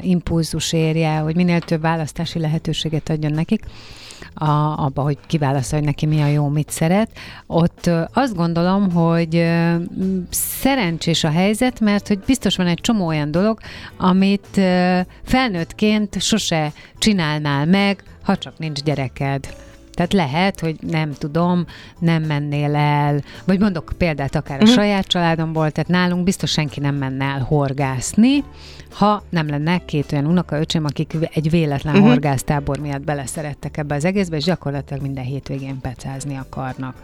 impulzus 0.00 0.72
érje, 0.72 1.16
hogy 1.16 1.36
minél 1.36 1.60
több 1.60 1.80
választási 1.80 2.38
lehetőséget 2.38 3.08
adjon 3.08 3.32
nekik, 3.32 3.64
a, 4.34 4.84
abba, 4.84 5.02
hogy 5.02 5.18
kiválaszol, 5.26 5.78
hogy 5.78 5.88
neki 5.88 6.06
mi 6.06 6.20
a 6.20 6.26
jó, 6.26 6.48
mit 6.48 6.70
szeret. 6.70 7.10
Ott 7.46 7.90
azt 8.12 8.34
gondolom, 8.34 8.90
hogy 8.90 9.50
szerencsés 10.30 11.24
a 11.24 11.30
helyzet, 11.30 11.80
mert 11.80 12.08
hogy 12.08 12.18
biztos 12.18 12.56
van 12.56 12.66
egy 12.66 12.80
csomó 12.80 13.06
olyan 13.06 13.30
dolog, 13.30 13.58
amit 13.96 14.60
felnőttként 15.22 16.20
sose 16.20 16.72
csinálnál 16.98 17.66
meg, 17.66 18.04
ha 18.22 18.36
csak 18.36 18.58
nincs 18.58 18.82
gyereked. 18.82 19.54
Tehát 19.92 20.12
lehet, 20.12 20.60
hogy 20.60 20.76
nem 20.80 21.12
tudom, 21.12 21.66
nem 21.98 22.22
mennél 22.22 22.74
el, 22.74 23.20
vagy 23.44 23.58
mondok 23.58 23.92
példát 23.98 24.34
akár 24.34 24.58
a 24.58 24.62
uh-huh. 24.62 24.76
saját 24.76 25.06
családomból, 25.06 25.70
tehát 25.70 25.90
nálunk 25.90 26.24
biztos 26.24 26.50
senki 26.50 26.80
nem 26.80 26.94
menne 26.94 27.24
el 27.24 27.40
horgászni, 27.40 28.44
ha 28.90 29.22
nem 29.30 29.48
lenne 29.48 29.84
két 29.84 30.12
olyan 30.12 30.26
unoka 30.26 30.60
öcsém, 30.60 30.84
akik 30.84 31.16
egy 31.32 31.50
véletlen 31.50 31.94
uh-huh. 31.94 32.08
horgásztábor 32.08 32.78
miatt 32.78 33.04
beleszerettek 33.04 33.76
ebbe 33.76 33.94
az 33.94 34.04
egészbe, 34.04 34.36
és 34.36 34.44
gyakorlatilag 34.44 35.02
minden 35.02 35.24
hétvégén 35.24 35.80
pecázni 35.80 36.36
akarnak. 36.36 36.96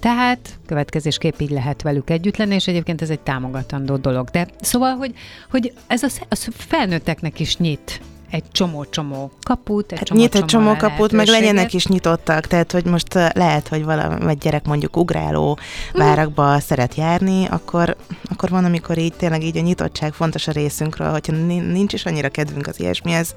Tehát 0.00 0.58
következésképp 0.66 1.40
így 1.40 1.50
lehet 1.50 1.82
velük 1.82 2.10
együtt 2.10 2.36
lenni, 2.36 2.54
és 2.54 2.66
egyébként 2.66 3.02
ez 3.02 3.10
egy 3.10 3.20
támogatandó 3.20 3.96
dolog. 3.96 4.28
De 4.28 4.48
szóval, 4.60 4.94
hogy, 4.94 5.14
hogy 5.50 5.72
ez 5.86 6.02
a, 6.02 6.08
a 6.28 6.36
felnőtteknek 6.50 7.40
is 7.40 7.56
nyit 7.56 8.00
egy 8.36 8.50
csomó-csomó 8.52 9.30
kaput, 9.42 9.92
egy 9.92 9.98
hát 9.98 10.06
csomó, 10.06 10.20
nyit 10.20 10.34
egy 10.34 10.44
csomó 10.44 10.76
kaput, 10.76 11.12
meg 11.12 11.26
legyenek 11.26 11.72
is 11.72 11.86
nyitottak, 11.86 12.46
tehát 12.46 12.72
hogy 12.72 12.84
most 12.84 13.14
lehet, 13.14 13.68
hogy 13.68 13.84
valami 13.84 14.30
egy 14.30 14.38
gyerek 14.38 14.66
mondjuk 14.66 14.96
ugráló 14.96 15.58
mm. 15.58 15.98
várakba 15.98 16.58
szeret 16.58 16.94
járni, 16.94 17.46
akkor, 17.50 17.96
akkor 18.30 18.48
van, 18.50 18.64
amikor 18.64 18.98
így 18.98 19.12
tényleg 19.14 19.42
így 19.42 19.56
a 19.56 19.60
nyitottság 19.60 20.12
fontos 20.12 20.48
a 20.48 20.52
részünkről, 20.52 21.10
hogyha 21.10 21.32
nincs 21.72 21.92
is 21.92 22.04
annyira 22.04 22.28
kedvünk 22.28 22.66
az 22.66 22.80
ilyesmihez, 22.80 23.34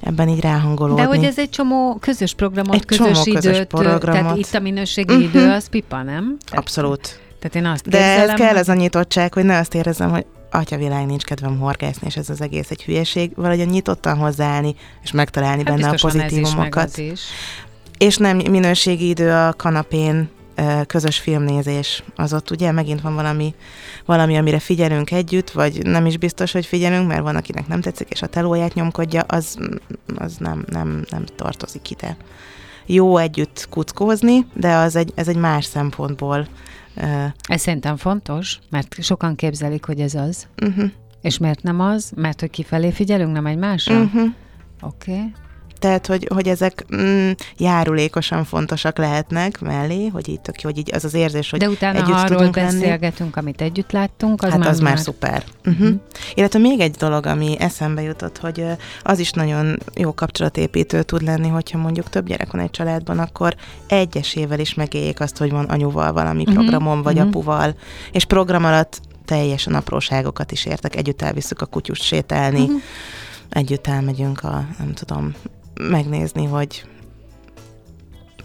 ebben 0.00 0.28
így 0.28 0.40
ráhangolódni. 0.40 1.02
De 1.02 1.08
hogy 1.08 1.24
ez 1.24 1.38
egy 1.38 1.50
csomó 1.50 1.94
közös 2.00 2.34
programot, 2.34 2.74
egy 2.74 2.84
közös 2.84 3.06
csomó 3.06 3.20
időt, 3.24 3.42
közös 3.42 3.64
programot. 3.68 4.00
tehát 4.00 4.36
itt 4.36 4.54
a 4.54 4.60
minőségi 4.60 5.14
uh-huh. 5.14 5.28
idő 5.28 5.50
az 5.50 5.68
pipa, 5.68 5.96
nem? 5.96 6.36
Tehát, 6.44 6.64
Abszolút. 6.64 7.20
Tehát 7.38 7.56
én 7.56 7.64
azt 7.64 7.88
De 7.88 8.18
ez 8.18 8.32
kell 8.32 8.56
ez 8.56 8.68
a 8.68 8.74
nyitottság, 8.74 9.34
hogy 9.34 9.44
ne 9.44 9.58
azt 9.58 9.74
érezzem, 9.74 10.10
hogy 10.10 10.26
atyavilág 10.50 11.06
nincs 11.06 11.24
kedvem 11.24 11.58
horgászni, 11.58 12.06
és 12.06 12.16
ez 12.16 12.30
az 12.30 12.40
egész 12.40 12.70
egy 12.70 12.82
hülyeség, 12.82 13.32
valahogy 13.34 13.68
nyitottan 13.68 14.16
hozzáállni, 14.16 14.74
és 15.02 15.10
megtalálni 15.10 15.62
hát 15.64 15.74
benne 15.74 15.88
a 15.88 15.94
pozitívumokat. 16.00 16.96
Is, 16.96 17.10
is. 17.10 17.20
És 17.98 18.16
nem 18.16 18.36
minőségi 18.36 19.08
idő 19.08 19.32
a 19.32 19.52
kanapén, 19.52 20.28
közös 20.86 21.18
filmnézés, 21.18 22.02
az 22.16 22.32
ott 22.32 22.50
ugye 22.50 22.72
megint 22.72 23.00
van 23.00 23.14
valami, 23.14 23.54
valami, 24.04 24.36
amire 24.36 24.58
figyelünk 24.58 25.10
együtt, 25.10 25.50
vagy 25.50 25.86
nem 25.86 26.06
is 26.06 26.16
biztos, 26.16 26.52
hogy 26.52 26.66
figyelünk, 26.66 27.08
mert 27.08 27.22
van, 27.22 27.36
akinek 27.36 27.66
nem 27.66 27.80
tetszik, 27.80 28.08
és 28.10 28.22
a 28.22 28.26
telóját 28.26 28.74
nyomkodja, 28.74 29.20
az, 29.20 29.58
az 30.16 30.36
nem, 30.38 30.64
nem, 30.70 31.04
nem 31.10 31.24
tartozik 31.36 31.90
ide. 31.90 32.16
Jó 32.86 33.16
együtt 33.16 33.66
kuckózni, 33.70 34.46
de 34.52 34.74
az 34.74 34.96
egy, 34.96 35.12
ez 35.14 35.28
egy 35.28 35.36
más 35.36 35.64
szempontból 35.64 36.46
ez 37.48 37.60
szerintem 37.60 37.96
fontos, 37.96 38.58
mert 38.70 39.02
sokan 39.02 39.34
képzelik, 39.34 39.84
hogy 39.84 40.00
ez 40.00 40.14
az. 40.14 40.46
Uh-huh. 40.62 40.90
És 41.20 41.38
miért 41.38 41.62
nem 41.62 41.80
az? 41.80 42.12
Mert 42.16 42.40
hogy 42.40 42.50
kifelé 42.50 42.90
figyelünk, 42.90 43.32
nem 43.32 43.46
egymásra? 43.46 44.00
Uh-huh. 44.00 44.28
Oké. 44.80 45.12
Okay. 45.12 45.32
Tehát, 45.78 46.06
hogy, 46.06 46.28
hogy 46.34 46.48
ezek 46.48 46.84
mm, 46.96 47.30
járulékosan 47.56 48.44
fontosak 48.44 48.98
lehetnek 48.98 49.60
mellé, 49.60 50.06
hogy 50.06 50.28
így 50.28 50.40
tök 50.40 50.62
jó, 50.62 50.70
hogy 50.70 50.78
így 50.78 50.94
az 50.94 51.04
az 51.04 51.14
érzés, 51.14 51.50
hogy 51.50 51.58
De 51.58 51.68
utána, 51.68 51.98
együtt 51.98 52.14
arról 52.14 52.50
beszélgetünk, 52.50 53.34
lenni. 53.34 53.46
amit 53.46 53.60
együtt 53.60 53.92
láttunk, 53.92 54.42
az 54.42 54.50
hát 54.50 54.58
már 54.58 54.68
az 54.68 54.80
már, 54.80 54.92
már 54.92 55.02
szuper. 55.02 55.44
Uh-huh. 55.64 55.78
Uh-huh. 55.80 56.00
Illetve 56.34 56.58
még 56.58 56.80
egy 56.80 56.90
dolog, 56.90 57.26
ami 57.26 57.56
eszembe 57.58 58.02
jutott, 58.02 58.38
hogy 58.38 58.64
az 59.02 59.18
is 59.18 59.30
nagyon 59.30 59.78
jó 59.94 60.14
kapcsolatépítő 60.14 61.02
tud 61.02 61.22
lenni, 61.22 61.48
hogyha 61.48 61.78
mondjuk 61.78 62.08
több 62.08 62.26
gyerek 62.26 62.52
van 62.52 62.60
egy 62.60 62.70
családban, 62.70 63.18
akkor 63.18 63.54
egyesével 63.86 64.58
is 64.58 64.74
megéljék 64.74 65.20
azt, 65.20 65.36
hogy 65.36 65.50
van 65.50 65.64
anyuval 65.64 66.12
valami 66.12 66.40
uh-huh. 66.40 66.54
programon, 66.54 67.02
vagy 67.02 67.14
uh-huh. 67.14 67.28
apuval, 67.28 67.74
és 68.12 68.24
program 68.24 68.64
alatt 68.64 69.00
teljesen 69.24 69.74
apróságokat 69.74 70.52
is 70.52 70.64
értek, 70.64 70.96
együtt 70.96 71.22
elviszük 71.22 71.60
a 71.60 71.66
kutyust 71.66 72.02
sétálni, 72.02 72.60
uh-huh. 72.60 72.80
együtt 73.48 73.86
elmegyünk 73.86 74.42
a, 74.42 74.66
nem 74.78 74.92
tudom, 74.94 75.34
megnézni, 75.78 76.44
hogy 76.44 76.84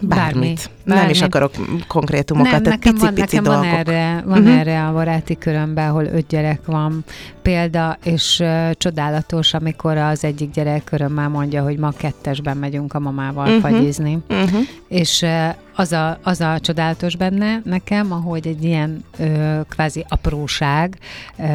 bármit. 0.00 0.70
Bármi. 0.84 1.00
Nem 1.00 1.10
is 1.10 1.22
akarok 1.22 1.52
konkrétumokat, 1.86 2.52
nem, 2.52 2.62
tehát 2.62 2.78
nekem 2.78 2.94
pici-pici 2.94 3.36
van, 3.36 3.44
dolgok. 3.44 3.64
Van 3.64 3.74
erre, 3.74 4.22
van 4.24 4.38
uh-huh. 4.38 4.58
erre 4.58 4.86
a 4.86 4.92
baráti 4.92 5.38
körömben, 5.38 5.88
ahol 5.88 6.04
öt 6.04 6.26
gyerek 6.26 6.66
van 6.66 7.04
példa, 7.42 7.98
és 8.04 8.40
uh, 8.40 8.70
csodálatos, 8.70 9.54
amikor 9.54 9.96
az 9.96 10.24
egyik 10.24 10.50
gyerek 10.50 10.88
örömmel 10.92 11.28
mondja, 11.28 11.62
hogy 11.62 11.78
ma 11.78 11.90
kettesben 11.90 12.56
megyünk 12.56 12.94
a 12.94 12.98
mamával 12.98 13.46
uh-huh. 13.46 13.60
fagyizni. 13.60 14.18
Uh-huh. 14.28 14.60
És 14.88 15.22
uh, 15.22 15.48
az, 15.74 15.92
a, 15.92 16.18
az 16.22 16.40
a 16.40 16.58
csodálatos 16.60 17.16
benne 17.16 17.60
nekem, 17.64 18.12
ahogy 18.12 18.46
egy 18.46 18.64
ilyen 18.64 19.04
uh, 19.18 19.60
kvázi 19.68 20.04
apróság 20.08 20.98
uh, 21.36 21.46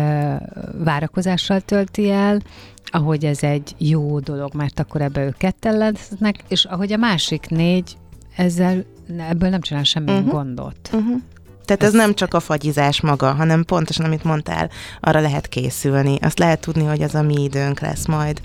várakozással 0.84 1.60
tölti 1.60 2.10
el, 2.10 2.42
ahogy 2.92 3.26
ez 3.26 3.44
egy 3.44 3.76
jó 3.78 4.20
dolog, 4.20 4.54
mert 4.54 4.80
akkor 4.80 5.02
ebbe 5.02 5.26
ők 5.26 5.38
ketten 5.38 5.78
lesznek, 5.78 6.44
és 6.48 6.66
ahogy 6.66 6.94
a 6.94 6.98
másik 6.98 7.50
négy 7.50 7.98
ezzel 8.36 8.86
ebből 9.30 9.50
nem 9.50 9.62
csinál 9.62 9.84
semmi 9.84 10.12
uh-huh. 10.12 10.32
gondot. 10.32 10.90
Uh-huh. 10.92 11.22
Tehát 11.66 11.84
ez, 11.84 11.94
ez 11.94 12.00
nem 12.00 12.14
csak 12.14 12.34
a 12.34 12.40
fagyizás 12.40 13.02
maga, 13.02 13.32
hanem 13.32 13.64
pontosan, 13.64 14.06
amit 14.06 14.24
mondtál, 14.24 14.70
arra 15.00 15.20
lehet 15.20 15.48
készülni. 15.48 16.18
Azt 16.22 16.40
lehet 16.40 16.60
tudni, 16.60 16.84
hogy 16.84 17.02
az 17.02 17.16
a 17.16 17.22
mi 17.22 17.44
időnk 17.44 17.80
lesz 17.80 18.06
majd. 18.06 18.42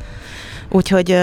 Úgyhogy 0.71 1.17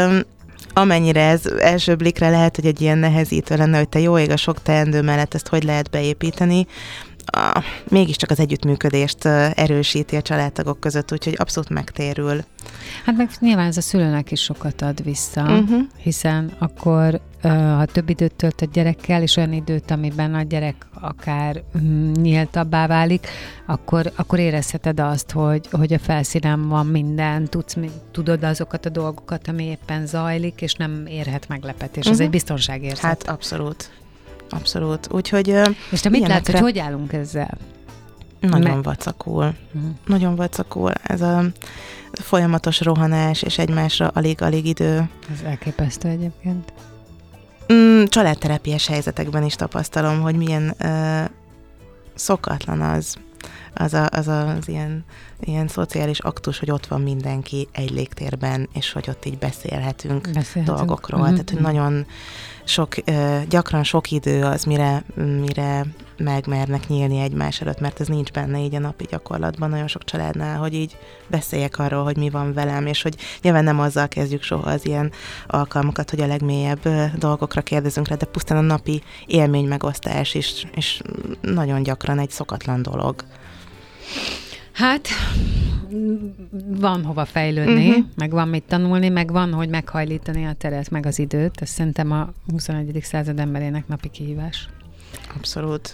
amennyire 0.74 1.22
ez 1.22 1.46
első 1.46 1.96
blikre 1.96 2.30
lehet, 2.30 2.56
hogy 2.56 2.66
egy 2.66 2.82
ilyen 2.82 2.98
nehezítő 2.98 3.56
lenne, 3.56 3.78
hogy 3.78 3.90
te 3.90 4.00
jó 4.00 4.18
ég 4.18 4.30
a 4.30 4.38
sok 4.38 4.62
teendő 4.62 5.02
mellett 5.02 5.34
ezt 5.34 5.48
hogy 5.48 5.64
lehet 5.64 5.90
beépíteni, 5.90 6.68
a, 7.26 7.64
mégiscsak 7.90 8.30
az 8.30 8.40
együttműködést 8.40 9.26
erősíti 9.56 10.16
a 10.16 10.22
családtagok 10.22 10.80
között, 10.80 11.12
úgyhogy 11.12 11.36
abszolút 11.38 11.70
megtérül. 11.70 12.44
Hát 13.06 13.18
meg 13.18 13.30
nyilván 13.40 13.68
ez 13.68 13.78
a 13.78 13.82
szülőnek 13.82 14.32
is 14.32 14.42
sokat 14.42 14.82
ad 14.82 15.04
vissza, 15.04 15.42
uh-huh. 15.42 15.82
hiszen 15.98 16.52
akkor, 16.60 17.22
ha 17.42 17.86
több 17.86 18.10
időt 18.10 18.34
tölt 18.34 18.62
a 18.62 18.66
gyerekkel, 18.66 19.22
és 19.22 19.36
olyan 19.36 19.54
időt, 19.54 19.92
amiben 19.92 20.34
a 20.34 20.42
gyerek 20.42 20.76
akár 21.02 21.64
mm, 21.78 22.12
nyíltabbá 22.12 22.88
válik, 22.88 23.28
akkor, 23.66 24.12
akkor 24.16 24.40
érezheted 24.40 25.00
azt, 25.00 25.32
hogy, 25.32 25.68
hogy 25.72 25.94
a 25.94 26.00
felszínen 26.00 26.68
van 26.68 26.86
minden, 26.86 27.46
tudsz, 27.46 27.76
tudod 28.12 28.44
azokat 28.44 28.86
a 28.86 28.90
dolgokat, 28.90 29.48
ami 29.48 29.64
éppen 29.64 30.06
zajlik, 30.06 30.62
és 30.62 30.74
nem 30.74 31.06
érhet 31.06 31.48
meglepetés. 31.48 31.98
Uh-huh. 31.98 32.14
Ez 32.14 32.20
egy 32.20 32.30
biztonságérzet. 32.30 33.04
Hát 33.04 33.28
abszolút. 33.28 34.01
Abszolút. 34.52 35.08
Úgyhogy... 35.12 35.48
És 35.92 36.00
te 36.00 36.10
mit 36.10 36.28
látsz, 36.28 36.52
hogy 36.52 36.60
hogy 36.60 36.80
állunk 36.80 37.14
ezzel? 37.14 37.58
Nagyon 38.40 38.76
Me- 38.76 38.86
vacakul. 38.86 39.56
Uh-huh. 39.74 39.92
Nagyon 40.06 40.36
vacakul. 40.36 40.92
Ez 41.04 41.22
a 41.22 41.44
folyamatos 42.12 42.82
rohanás, 42.82 43.42
és 43.42 43.58
egymásra 43.58 44.08
alig-alig 44.08 44.66
idő. 44.66 45.10
Ez 45.32 45.42
elképesztő 45.46 46.10
egyébként. 46.10 46.74
Mm, 47.74 48.04
családterápiás 48.04 48.88
helyzetekben 48.88 49.44
is 49.44 49.56
tapasztalom, 49.56 50.22
hogy 50.22 50.36
milyen 50.36 50.76
uh, 50.84 51.30
szokatlan 52.14 52.82
az, 52.82 53.16
az, 53.74 53.94
a, 53.94 54.08
az 54.12 54.28
az 54.28 54.68
ilyen, 54.68 55.06
ilyen 55.40 55.68
szociális 55.68 56.20
aktus, 56.20 56.60
hogy 56.60 56.72
ott 56.72 56.88
van 56.88 57.02
mindenki 57.02 57.68
egy 57.72 57.92
légtérben, 57.92 58.70
és 58.74 58.92
hogy 58.92 59.06
ott 59.10 59.26
így 59.26 59.38
beszélhetünk, 59.38 60.22
beszélhetünk. 60.22 60.78
dolgokról. 60.78 61.20
Uh-huh. 61.20 61.36
Tehát, 61.36 61.50
hogy 61.50 61.62
nagyon 61.62 62.06
sok, 62.64 62.96
gyakran 63.50 63.84
sok 63.84 64.12
idő 64.12 64.44
az, 64.44 64.64
mire, 64.64 65.04
mire 65.16 65.86
megmernek 66.18 66.88
nyílni 66.88 67.20
egymás 67.20 67.62
előtt, 67.62 67.80
mert 67.80 68.00
ez 68.00 68.08
nincs 68.08 68.32
benne 68.32 68.60
így 68.60 68.76
a 68.76 68.80
napi 68.80 69.06
gyakorlatban 69.10 69.70
nagyon 69.70 69.88
sok 69.88 70.04
családnál, 70.04 70.58
hogy 70.58 70.74
így 70.74 70.98
beszéljek 71.28 71.80
arról, 71.80 72.04
hogy 72.04 72.18
mi 72.18 72.30
van 72.30 72.54
velem, 72.54 72.86
és 72.86 73.02
hogy 73.02 73.16
nyilván 73.42 73.64
nem 73.64 73.80
azzal 73.80 74.08
kezdjük 74.08 74.44
soha 74.44 74.70
az 74.70 74.86
ilyen 74.86 75.12
alkalmakat, 75.48 76.10
hogy 76.10 76.22
a 76.22 76.28
legmélyebb 76.28 76.90
dolgokra 77.18 77.62
kérdezünk 77.62 78.08
rá, 78.08 78.16
de 78.16 78.26
pusztán 78.26 78.58
a 78.58 78.62
napi 78.62 79.04
élmény 79.26 79.68
megosztás 79.68 80.34
is, 80.34 80.68
és 80.76 81.02
nagyon 81.42 81.84
gyakran 81.84 82.20
egy 82.20 82.32
szokatlan 82.32 82.82
dolog. 82.82 83.24
Hát 84.72 85.08
van 86.68 87.04
hova 87.04 87.26
fejlődni, 87.26 87.90
uh-huh. 87.90 88.06
meg 88.16 88.32
van 88.32 88.48
mit 88.48 88.64
tanulni, 88.64 89.10
meg 89.10 89.32
van, 89.32 89.54
hogy 89.54 89.70
meghajlítani 89.70 90.46
a 90.46 90.54
teret, 90.54 90.90
meg 90.90 91.06
az 91.06 91.20
időt. 91.20 91.62
Ez 91.62 91.70
szerintem 91.70 92.12
a 92.12 92.30
21. 92.52 93.00
század 93.02 93.40
emberének 93.40 93.88
napi 93.88 94.10
kihívás. 94.10 94.70
Abszolút. 95.36 95.94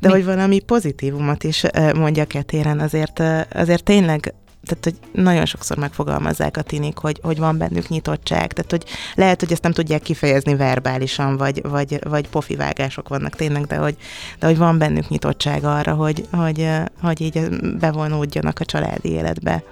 De 0.00 0.08
Mi? 0.08 0.14
hogy 0.14 0.24
valami 0.24 0.60
pozitívumot 0.60 1.44
is 1.44 1.64
mondjak 1.94 2.34
e 2.34 2.42
téren, 2.42 2.80
azért, 2.80 3.22
azért 3.52 3.84
tényleg 3.84 4.34
tehát 4.66 4.84
hogy 4.84 5.22
nagyon 5.22 5.44
sokszor 5.44 5.76
megfogalmazzák 5.76 6.56
a 6.56 6.62
tinik, 6.62 6.98
hogy, 6.98 7.20
hogy 7.22 7.38
van 7.38 7.58
bennük 7.58 7.88
nyitottság, 7.88 8.52
tehát 8.52 8.70
hogy 8.70 8.84
lehet, 9.14 9.40
hogy 9.40 9.52
ezt 9.52 9.62
nem 9.62 9.72
tudják 9.72 10.02
kifejezni 10.02 10.54
verbálisan, 10.54 11.36
vagy, 11.36 11.62
vagy, 11.62 11.98
vagy 12.08 12.28
pofivágások 12.28 13.08
vannak 13.08 13.36
tényleg, 13.36 13.64
de 13.64 13.76
hogy, 13.76 13.96
de 14.38 14.46
hogy 14.46 14.56
van 14.56 14.78
bennük 14.78 15.08
nyitottság 15.08 15.64
arra, 15.64 15.94
hogy, 15.94 16.26
hogy, 16.32 16.68
hogy 17.00 17.20
így 17.20 17.48
bevonódjanak 17.78 18.60
a 18.60 18.64
családi 18.64 19.08
életbe. 19.08 19.62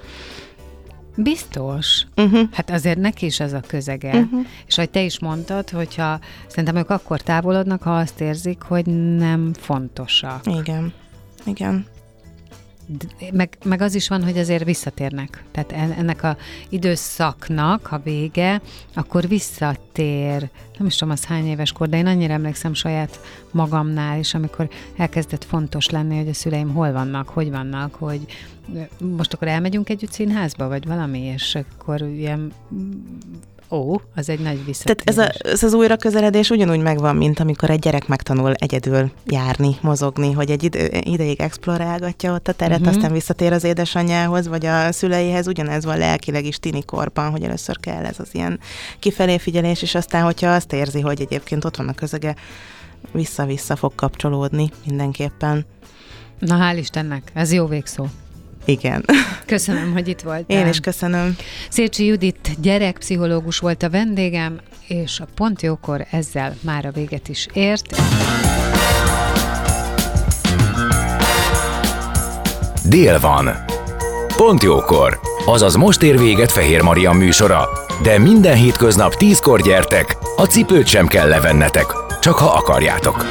Biztos. 1.16 2.06
Uh-huh. 2.16 2.48
Hát 2.52 2.70
azért 2.70 2.98
neki 2.98 3.26
is 3.26 3.40
ez 3.40 3.52
a 3.52 3.60
közege. 3.66 4.16
Uh-huh. 4.16 4.46
És 4.66 4.78
ahogy 4.78 4.90
te 4.90 5.02
is 5.02 5.18
mondtad, 5.18 5.70
hogyha 5.70 6.20
szerintem 6.46 6.76
ők 6.76 6.90
akkor 6.90 7.20
távolodnak, 7.20 7.82
ha 7.82 7.96
azt 7.96 8.20
érzik, 8.20 8.62
hogy 8.62 8.86
nem 9.16 9.52
fontosak. 9.52 10.40
Igen. 10.46 10.92
Igen 11.44 11.92
meg, 13.32 13.58
meg 13.64 13.80
az 13.80 13.94
is 13.94 14.08
van, 14.08 14.24
hogy 14.24 14.38
azért 14.38 14.64
visszatérnek. 14.64 15.44
Tehát 15.52 15.72
ennek 15.98 16.22
a 16.22 16.36
időszaknak, 16.68 17.86
ha 17.86 18.00
vége, 18.04 18.60
akkor 18.94 19.28
visszatér, 19.28 20.50
nem 20.78 20.86
is 20.86 20.96
tudom, 20.96 21.12
az 21.12 21.24
hány 21.24 21.46
éves 21.46 21.72
kor, 21.72 21.88
de 21.88 21.96
én 21.96 22.06
annyira 22.06 22.32
emlékszem 22.32 22.74
saját 22.74 23.20
magamnál 23.50 24.18
is, 24.18 24.34
amikor 24.34 24.68
elkezdett 24.96 25.44
fontos 25.44 25.88
lenni, 25.88 26.16
hogy 26.16 26.28
a 26.28 26.34
szüleim 26.34 26.72
hol 26.72 26.92
vannak, 26.92 27.28
hogy 27.28 27.50
vannak, 27.50 27.94
hogy 27.94 28.26
most 28.98 29.32
akkor 29.32 29.48
elmegyünk 29.48 29.88
együtt 29.88 30.12
színházba, 30.12 30.68
vagy 30.68 30.86
valami, 30.86 31.20
és 31.20 31.54
akkor 31.54 32.00
ilyen 32.00 32.52
Ó, 33.74 34.00
az 34.14 34.28
egy 34.28 34.40
nagy 34.40 34.64
visszatérés. 34.64 35.14
Tehát 35.14 35.32
ez, 35.32 35.46
a, 35.46 35.50
ez 35.52 35.62
az 35.62 35.74
újra 35.74 35.96
közeledés 35.96 36.50
ugyanúgy 36.50 36.80
megvan, 36.80 37.16
mint 37.16 37.40
amikor 37.40 37.70
egy 37.70 37.78
gyerek 37.78 38.06
megtanul 38.06 38.52
egyedül 38.52 39.10
járni, 39.26 39.76
mozogni, 39.80 40.32
hogy 40.32 40.50
egy 40.50 40.62
ide, 40.62 41.00
ideig 41.00 41.40
explorálgatja 41.40 42.32
ott 42.32 42.48
a 42.48 42.52
teret, 42.52 42.80
uh-huh. 42.80 42.94
aztán 42.94 43.12
visszatér 43.12 43.52
az 43.52 43.64
édesanyjához, 43.64 44.48
vagy 44.48 44.66
a 44.66 44.92
szüleihez, 44.92 45.46
ugyanez 45.46 45.84
van 45.84 45.98
lelkileg 45.98 46.44
is 46.44 46.58
tini 46.58 46.84
korban, 46.84 47.30
hogy 47.30 47.42
először 47.42 47.80
kell 47.80 48.04
ez 48.04 48.18
az 48.18 48.28
ilyen 48.32 48.60
kifelé 48.98 49.38
figyelés, 49.38 49.82
és 49.82 49.94
aztán, 49.94 50.24
hogyha 50.24 50.50
azt 50.50 50.72
érzi, 50.72 51.00
hogy 51.00 51.20
egyébként 51.20 51.64
ott 51.64 51.76
van 51.76 51.88
a 51.88 51.94
közege, 51.94 52.34
vissza-vissza 53.12 53.76
fog 53.76 53.94
kapcsolódni 53.94 54.70
mindenképpen. 54.86 55.66
Na 56.38 56.58
hál' 56.60 56.78
Istennek, 56.78 57.30
ez 57.34 57.52
jó 57.52 57.66
végszó. 57.66 58.06
Igen. 58.64 59.04
Köszönöm, 59.46 59.92
hogy 59.92 60.08
itt 60.08 60.20
voltál. 60.20 60.58
Én 60.58 60.66
is 60.66 60.80
köszönöm. 60.80 61.36
Szécsi 61.68 62.04
Judit 62.04 62.50
gyerekpszichológus 62.60 63.58
volt 63.58 63.82
a 63.82 63.90
vendégem, 63.90 64.60
és 64.86 65.20
a 65.20 65.26
Pont 65.34 65.62
Jókor 65.62 66.06
ezzel 66.10 66.56
már 66.60 66.86
a 66.86 66.90
véget 66.90 67.28
is 67.28 67.46
ért. 67.52 68.02
Dél 72.88 73.20
van. 73.20 73.50
Pont 74.36 74.62
jókor. 74.62 75.20
Azaz 75.46 75.74
most 75.74 76.02
ér 76.02 76.18
véget 76.18 76.52
Fehér 76.52 76.82
Maria 76.82 77.12
műsora. 77.12 77.68
De 78.02 78.18
minden 78.18 78.56
hétköznap 78.56 79.14
tízkor 79.14 79.60
gyertek, 79.60 80.16
a 80.36 80.44
cipőt 80.44 80.86
sem 80.86 81.06
kell 81.06 81.28
levennetek, 81.28 81.86
csak 82.20 82.34
ha 82.34 82.46
akarjátok. 82.46 83.26